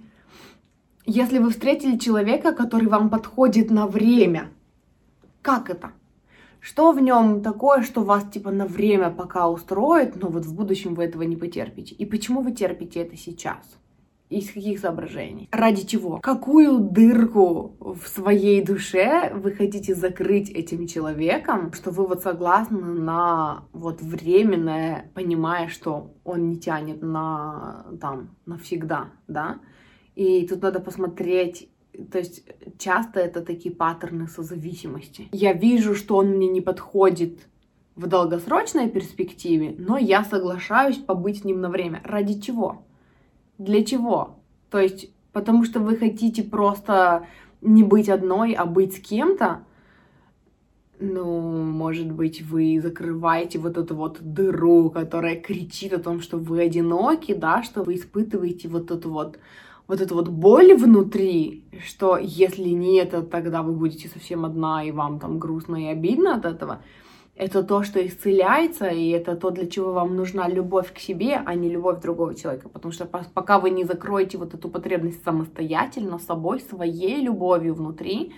если 1.06 1.38
вы 1.38 1.50
встретили 1.50 1.98
человека, 1.98 2.52
который 2.52 2.88
вам 2.88 3.10
подходит 3.10 3.70
на 3.70 3.88
время, 3.88 4.50
как 5.42 5.70
это? 5.70 5.90
Что 6.60 6.92
в 6.92 7.00
нем 7.00 7.42
такое, 7.42 7.82
что 7.82 8.02
вас 8.02 8.24
типа 8.30 8.50
на 8.50 8.66
время 8.66 9.10
пока 9.10 9.48
устроит, 9.48 10.14
но 10.22 10.28
вот 10.28 10.44
в 10.44 10.54
будущем 10.54 10.94
вы 10.94 11.04
этого 11.04 11.22
не 11.22 11.34
потерпите? 11.34 11.94
И 11.94 12.04
почему 12.04 12.42
вы 12.42 12.52
терпите 12.52 13.00
это 13.00 13.16
сейчас? 13.16 13.58
Из 14.30 14.52
каких 14.52 14.78
соображений? 14.78 15.48
Ради 15.50 15.84
чего? 15.84 16.20
Какую 16.20 16.78
дырку 16.78 17.76
в 17.80 18.06
своей 18.06 18.62
душе 18.62 19.32
вы 19.34 19.50
хотите 19.50 19.92
закрыть 19.94 20.50
этим 20.50 20.86
человеком, 20.86 21.72
что 21.72 21.90
вы 21.90 22.06
вот 22.06 22.22
согласны 22.22 22.80
на 22.80 23.64
вот 23.72 24.00
временное, 24.00 25.10
понимая, 25.14 25.66
что 25.66 26.14
он 26.22 26.48
не 26.48 26.60
тянет 26.60 27.02
на 27.02 27.86
там 28.00 28.36
навсегда, 28.46 29.10
да? 29.26 29.58
И 30.14 30.46
тут 30.46 30.62
надо 30.62 30.78
посмотреть 30.78 31.68
то 32.12 32.18
есть 32.18 32.44
часто 32.78 33.20
это 33.20 33.42
такие 33.42 33.74
паттерны 33.74 34.28
созависимости. 34.28 35.28
Я 35.32 35.52
вижу, 35.52 35.94
что 35.96 36.16
он 36.16 36.28
мне 36.28 36.48
не 36.48 36.60
подходит 36.60 37.40
в 37.96 38.06
долгосрочной 38.06 38.88
перспективе, 38.88 39.74
но 39.76 39.98
я 39.98 40.24
соглашаюсь 40.24 40.96
побыть 40.96 41.40
с 41.40 41.44
ним 41.44 41.60
на 41.60 41.68
время. 41.68 42.00
Ради 42.04 42.40
чего? 42.40 42.86
Для 43.60 43.84
чего? 43.84 44.38
То 44.70 44.78
есть, 44.78 45.10
потому 45.32 45.64
что 45.64 45.80
вы 45.80 45.94
хотите 45.98 46.42
просто 46.42 47.26
не 47.60 47.84
быть 47.84 48.08
одной, 48.08 48.54
а 48.54 48.64
быть 48.64 48.96
с 48.96 48.98
кем-то, 48.98 49.64
ну, 50.98 51.62
может 51.62 52.10
быть, 52.10 52.40
вы 52.40 52.80
закрываете 52.80 53.58
вот 53.58 53.76
эту 53.76 53.94
вот 53.94 54.16
дыру, 54.22 54.88
которая 54.88 55.36
кричит 55.36 55.92
о 55.92 55.98
том, 55.98 56.22
что 56.22 56.38
вы 56.38 56.62
одиноки, 56.62 57.34
да, 57.34 57.62
что 57.62 57.82
вы 57.82 57.96
испытываете 57.96 58.68
вот 58.68 58.90
эту 58.90 59.10
вот 59.10 59.38
вот 59.86 60.00
эту 60.00 60.14
вот 60.14 60.28
боль 60.28 60.72
внутри, 60.72 61.64
что 61.84 62.16
если 62.16 62.70
не 62.70 62.96
это, 62.96 63.20
тогда 63.20 63.62
вы 63.62 63.72
будете 63.74 64.08
совсем 64.08 64.46
одна, 64.46 64.84
и 64.84 64.90
вам 64.90 65.18
там 65.18 65.38
грустно 65.38 65.76
и 65.76 65.88
обидно 65.88 66.36
от 66.36 66.46
этого 66.46 66.80
это 67.40 67.62
то, 67.62 67.82
что 67.82 68.06
исцеляется, 68.06 68.88
и 68.88 69.08
это 69.08 69.34
то, 69.34 69.50
для 69.50 69.66
чего 69.66 69.92
вам 69.92 70.14
нужна 70.14 70.46
любовь 70.46 70.92
к 70.92 70.98
себе, 70.98 71.40
а 71.46 71.54
не 71.54 71.70
любовь 71.70 72.02
другого 72.02 72.34
человека. 72.34 72.68
Потому 72.68 72.92
что 72.92 73.06
пока 73.06 73.58
вы 73.58 73.70
не 73.70 73.84
закроете 73.84 74.36
вот 74.36 74.52
эту 74.52 74.68
потребность 74.68 75.24
самостоятельно, 75.24 76.18
собой, 76.18 76.60
своей 76.60 77.22
любовью 77.22 77.74
внутри, 77.74 78.32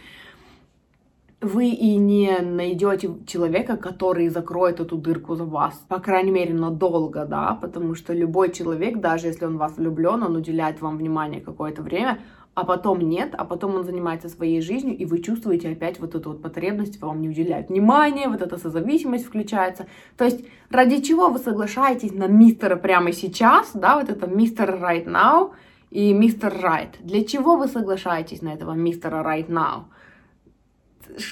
вы 1.40 1.70
и 1.70 1.96
не 1.96 2.38
найдете 2.38 3.10
человека, 3.26 3.76
который 3.76 4.28
закроет 4.28 4.78
эту 4.78 4.96
дырку 4.96 5.34
за 5.34 5.44
вас. 5.46 5.74
По 5.88 5.98
крайней 5.98 6.30
мере, 6.30 6.54
надолго, 6.54 7.24
да, 7.24 7.58
потому 7.60 7.96
что 7.96 8.12
любой 8.12 8.52
человек, 8.52 9.00
даже 9.00 9.26
если 9.26 9.46
он 9.46 9.58
вас 9.58 9.76
влюблен, 9.78 10.22
он 10.22 10.36
уделяет 10.36 10.80
вам 10.80 10.96
внимание 10.96 11.40
какое-то 11.40 11.82
время, 11.82 12.20
а 12.54 12.64
потом 12.64 13.00
нет, 13.00 13.34
а 13.36 13.44
потом 13.44 13.76
он 13.76 13.84
занимается 13.84 14.28
своей 14.28 14.60
жизнью, 14.60 14.96
и 14.96 15.06
вы 15.06 15.20
чувствуете 15.20 15.70
опять 15.70 15.98
вот 16.00 16.14
эту 16.14 16.30
вот 16.30 16.42
потребность, 16.42 17.00
вам 17.00 17.22
не 17.22 17.28
уделяют 17.28 17.70
внимания, 17.70 18.28
вот 18.28 18.42
эта 18.42 18.58
созависимость 18.58 19.26
включается. 19.26 19.86
То 20.18 20.24
есть 20.24 20.44
ради 20.70 21.00
чего 21.00 21.28
вы 21.28 21.38
соглашаетесь 21.38 22.12
на 22.12 22.26
мистера 22.26 22.76
прямо 22.76 23.12
сейчас, 23.12 23.70
да, 23.74 23.98
вот 23.98 24.10
это 24.10 24.26
мистер 24.26 24.70
right 24.74 25.06
now 25.06 25.52
и 25.90 26.12
мистер 26.12 26.52
right. 26.52 26.92
Для 27.00 27.24
чего 27.24 27.56
вы 27.56 27.68
соглашаетесь 27.68 28.42
на 28.42 28.50
этого 28.52 28.72
мистера 28.72 29.22
right 29.22 29.48
now? 29.48 29.84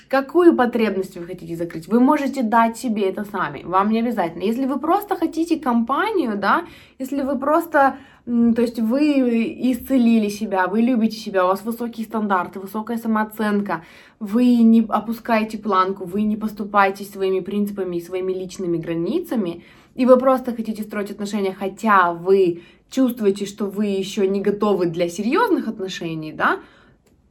Какую 0.08 0.56
потребность 0.56 1.16
вы 1.16 1.26
хотите 1.26 1.56
закрыть. 1.56 1.88
Вы 1.88 2.00
можете 2.00 2.42
дать 2.42 2.76
себе 2.76 3.08
это 3.08 3.24
сами, 3.24 3.62
вам 3.64 3.90
не 3.90 4.00
обязательно. 4.00 4.42
Если 4.42 4.66
вы 4.66 4.78
просто 4.78 5.16
хотите 5.16 5.58
компанию, 5.58 6.36
да, 6.36 6.64
если 6.98 7.22
вы 7.22 7.38
просто, 7.38 7.96
то 8.24 8.62
есть 8.62 8.78
вы 8.78 9.02
исцелили 9.72 10.28
себя, 10.28 10.66
вы 10.66 10.80
любите 10.80 11.16
себя, 11.16 11.44
у 11.44 11.48
вас 11.48 11.64
высокие 11.64 12.06
стандарты, 12.06 12.60
высокая 12.60 12.98
самооценка, 12.98 13.84
вы 14.18 14.56
не 14.56 14.84
опускаете 14.88 15.58
планку, 15.58 16.04
вы 16.04 16.22
не 16.22 16.36
поступаете 16.36 17.04
своими 17.04 17.40
принципами 17.40 17.96
и 17.96 18.02
своими 18.02 18.32
личными 18.32 18.78
границами, 18.78 19.64
и 19.94 20.06
вы 20.06 20.16
просто 20.18 20.54
хотите 20.54 20.82
строить 20.82 21.10
отношения, 21.10 21.54
хотя 21.58 22.12
вы 22.12 22.62
чувствуете, 22.90 23.46
что 23.46 23.66
вы 23.66 23.86
еще 23.86 24.26
не 24.26 24.40
готовы 24.40 24.86
для 24.86 25.08
серьезных 25.08 25.68
отношений, 25.68 26.32
да, 26.32 26.58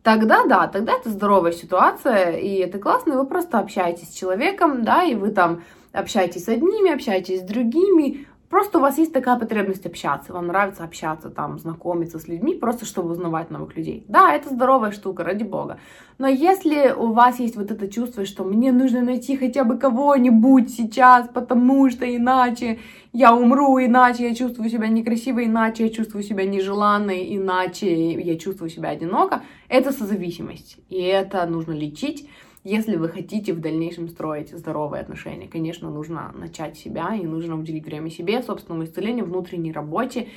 тогда 0.03 0.45
да, 0.45 0.67
тогда 0.67 0.93
это 0.93 1.09
здоровая 1.09 1.51
ситуация, 1.51 2.37
и 2.37 2.55
это 2.55 2.79
классно, 2.79 3.13
и 3.13 3.15
вы 3.15 3.25
просто 3.25 3.59
общаетесь 3.59 4.09
с 4.09 4.17
человеком, 4.17 4.83
да, 4.83 5.03
и 5.03 5.15
вы 5.15 5.31
там 5.31 5.63
общаетесь 5.91 6.45
с 6.45 6.49
одними, 6.49 6.93
общаетесь 6.93 7.41
с 7.41 7.43
другими, 7.43 8.27
Просто 8.49 8.79
у 8.79 8.81
вас 8.81 8.97
есть 8.97 9.13
такая 9.13 9.37
потребность 9.37 9.85
общаться, 9.85 10.33
вам 10.33 10.47
нравится 10.47 10.83
общаться, 10.83 11.29
там, 11.29 11.59
знакомиться 11.59 12.17
с 12.17 12.27
людьми, 12.27 12.55
просто 12.55 12.85
чтобы 12.85 13.11
узнавать 13.11 13.51
новых 13.51 13.77
людей. 13.77 14.05
Да, 14.07 14.33
это 14.33 14.49
здоровая 14.49 14.91
штука, 14.91 15.23
ради 15.23 15.43
бога. 15.43 15.77
Но 16.17 16.27
если 16.27 16.91
у 16.91 17.13
вас 17.13 17.39
есть 17.39 17.55
вот 17.55 17.69
это 17.69 17.87
чувство, 17.87 18.25
что 18.25 18.43
мне 18.43 18.71
нужно 18.71 19.01
найти 19.01 19.37
хотя 19.37 19.63
бы 19.63 19.77
кого-нибудь 19.77 20.71
сейчас, 20.71 21.27
потому 21.31 21.91
что 21.91 22.05
иначе 22.05 22.79
я 23.13 23.35
умру, 23.35 23.77
иначе 23.79 24.27
я 24.27 24.33
чувствую 24.33 24.69
себя 24.69 24.87
некрасиво, 24.87 25.45
иначе 25.45 25.83
я 25.83 25.89
чувствую 25.89 26.23
себя 26.23 26.45
нежеланной, 26.45 27.35
иначе 27.35 28.13
я 28.19 28.35
чувствую 28.37 28.71
себя 28.71 28.89
одиноко, 28.89 29.43
это 29.67 29.91
созависимость. 29.91 30.77
И 30.89 30.99
это 30.99 31.45
нужно 31.45 31.73
лечить. 31.73 32.27
Если 32.63 32.97
вы 32.97 33.07
хотите 33.07 33.53
в 33.53 33.61
дальнейшем 33.61 34.09
строить 34.09 34.51
здоровые 34.51 35.01
отношения, 35.01 35.47
конечно, 35.47 35.89
нужно 35.89 36.33
начать 36.35 36.77
себя 36.77 37.15
и 37.15 37.25
нужно 37.25 37.57
уделить 37.57 37.85
время 37.85 38.09
себе, 38.09 38.43
собственному 38.43 38.83
исцелению, 38.83 39.25
внутренней 39.25 39.71
работе. 39.71 40.27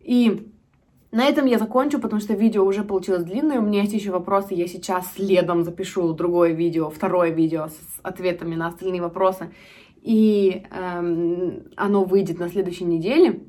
И 0.00 0.50
на 1.10 1.26
этом 1.26 1.44
я 1.44 1.58
закончу, 1.58 2.00
потому 2.00 2.22
что 2.22 2.32
видео 2.32 2.64
уже 2.64 2.84
получилось 2.84 3.24
длинное. 3.24 3.60
У 3.60 3.62
меня 3.62 3.82
есть 3.82 3.92
еще 3.92 4.10
вопросы. 4.10 4.54
Я 4.54 4.66
сейчас 4.66 5.12
следом 5.12 5.62
запишу 5.62 6.14
другое 6.14 6.52
видео, 6.52 6.88
второе 6.88 7.30
видео 7.30 7.68
с 7.68 8.00
ответами 8.02 8.54
на 8.54 8.68
остальные 8.68 9.02
вопросы. 9.02 9.52
И 10.00 10.64
эм, 10.70 11.64
оно 11.76 12.04
выйдет 12.04 12.38
на 12.38 12.48
следующей 12.48 12.84
неделе. 12.84 13.42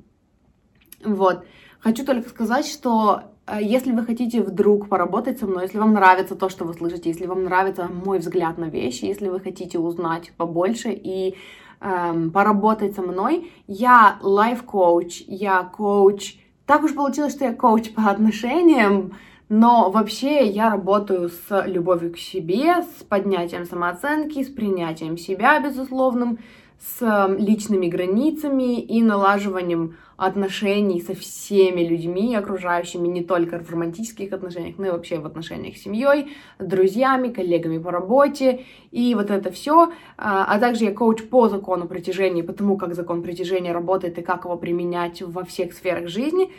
Вот. 1.06 1.46
Хочу 1.80 2.06
только 2.06 2.28
сказать, 2.28 2.66
что 2.66 3.33
если 3.60 3.92
вы 3.92 4.06
хотите 4.06 4.42
вдруг 4.42 4.88
поработать 4.88 5.40
со 5.40 5.48
мной, 5.48 5.64
если 5.64 5.78
вам 5.78 5.94
нравится 5.94 6.36
то, 6.36 6.50
что 6.50 6.66
вы 6.66 6.74
слышите, 6.74 7.10
если 7.10 7.26
вам 7.26 7.44
нравится 7.44 7.90
мой 7.90 8.20
взгляд 8.20 8.58
на 8.58 8.66
вещи, 8.66 9.06
если 9.06 9.28
вы 9.28 9.40
хотите 9.40 9.80
узнать 9.80 10.32
побольше 10.38 10.92
и 10.92 11.36
эм, 11.82 12.32
поработать 12.32 12.96
со 12.96 13.02
мной, 13.02 13.52
я 13.68 14.18
лайф-коуч, 14.22 15.24
я 15.28 15.64
коуч. 15.64 16.38
Так 16.66 16.84
уж 16.84 16.96
получилось, 16.96 17.34
что 17.34 17.46
я 17.46 17.54
коуч 17.54 17.94
по 17.94 18.10
отношениям, 18.10 19.18
но 19.50 19.92
вообще 19.92 20.48
я 20.48 20.70
работаю 20.70 21.30
с 21.30 21.66
любовью 21.66 22.14
к 22.14 22.18
себе, 22.18 22.82
с 22.82 23.04
поднятием 23.04 23.66
самооценки, 23.66 24.42
с 24.42 24.50
принятием 24.50 25.18
себя 25.18 25.60
безусловным, 25.60 26.40
с 26.80 27.02
эм, 27.02 27.38
личными 27.38 27.88
границами 27.88 28.82
и 28.82 29.02
налаживанием 29.02 29.96
отношений 30.18 31.02
со 31.02 31.16
всеми 31.16 31.82
людьми, 31.82 32.36
окружающими, 32.36 33.08
не 33.08 33.24
только 33.24 33.60
в 33.60 33.70
романтических 33.70 34.32
отношениях, 34.32 34.76
но 34.78 34.88
и 34.88 34.92
вообще 34.92 35.20
в 35.20 35.26
отношениях 35.26 35.78
с 35.78 35.84
семьей, 35.84 36.34
друзьями, 36.60 37.30
коллегами 37.30 37.78
по 37.78 37.92
работе, 37.92 38.66
и 38.92 39.16
вот 39.16 39.32
это 39.32 39.52
все. 39.52 39.92
А, 40.18 40.46
а 40.46 40.60
также 40.60 40.86
я 40.86 40.94
коуч 40.94 41.24
по 41.24 41.50
закону 41.50 41.88
притяжения, 41.88 42.44
потому 42.44 42.78
как 42.78 42.94
закон 42.96 43.24
притяжения 43.24 43.74
работает 43.74 44.18
и 44.18 44.22
как 44.22 44.46
его 44.46 44.56
применять 44.56 45.22
во 45.22 45.44
всех 45.44 45.74
сферах 45.74 46.08
жизни. 46.08 46.52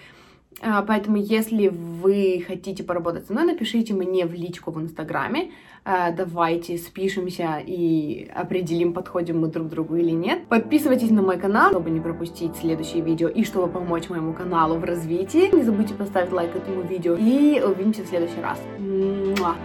А, 0.60 0.82
поэтому, 0.82 1.16
если 1.16 1.68
вы 1.68 2.44
хотите 2.46 2.84
поработать 2.84 3.26
со 3.26 3.32
мной, 3.32 3.46
напишите 3.46 3.94
мне 3.94 4.26
в 4.26 4.32
личку 4.32 4.70
в 4.70 4.80
Инстаграме. 4.80 5.50
А, 5.84 6.12
давайте 6.12 6.78
спишемся 6.78 7.60
и 7.64 8.30
определим, 8.34 8.94
подходим 8.94 9.40
мы 9.40 9.48
друг 9.48 9.68
другу 9.68 9.96
или 9.96 10.12
нет. 10.12 10.46
Подписывайтесь 10.46 11.10
на 11.10 11.20
мой 11.20 11.38
канал, 11.38 11.70
чтобы 11.70 11.90
не 11.90 12.00
пропустить 12.00 12.56
следующие 12.56 13.02
видео 13.02 13.28
и 13.28 13.44
чтобы 13.44 13.68
помочь 13.68 14.08
моему 14.08 14.32
каналу 14.32 14.78
в 14.78 14.84
развитии. 14.84 15.54
Не 15.54 15.62
забудьте 15.62 15.94
поставить 15.94 16.32
лайк 16.32 16.56
этому 16.56 16.82
видео 16.82 17.16
и 17.16 17.60
увидимся 17.60 18.02
в 18.02 18.06
следующий 18.06 18.40
раз. 18.40 18.58
Муа! 18.78 19.56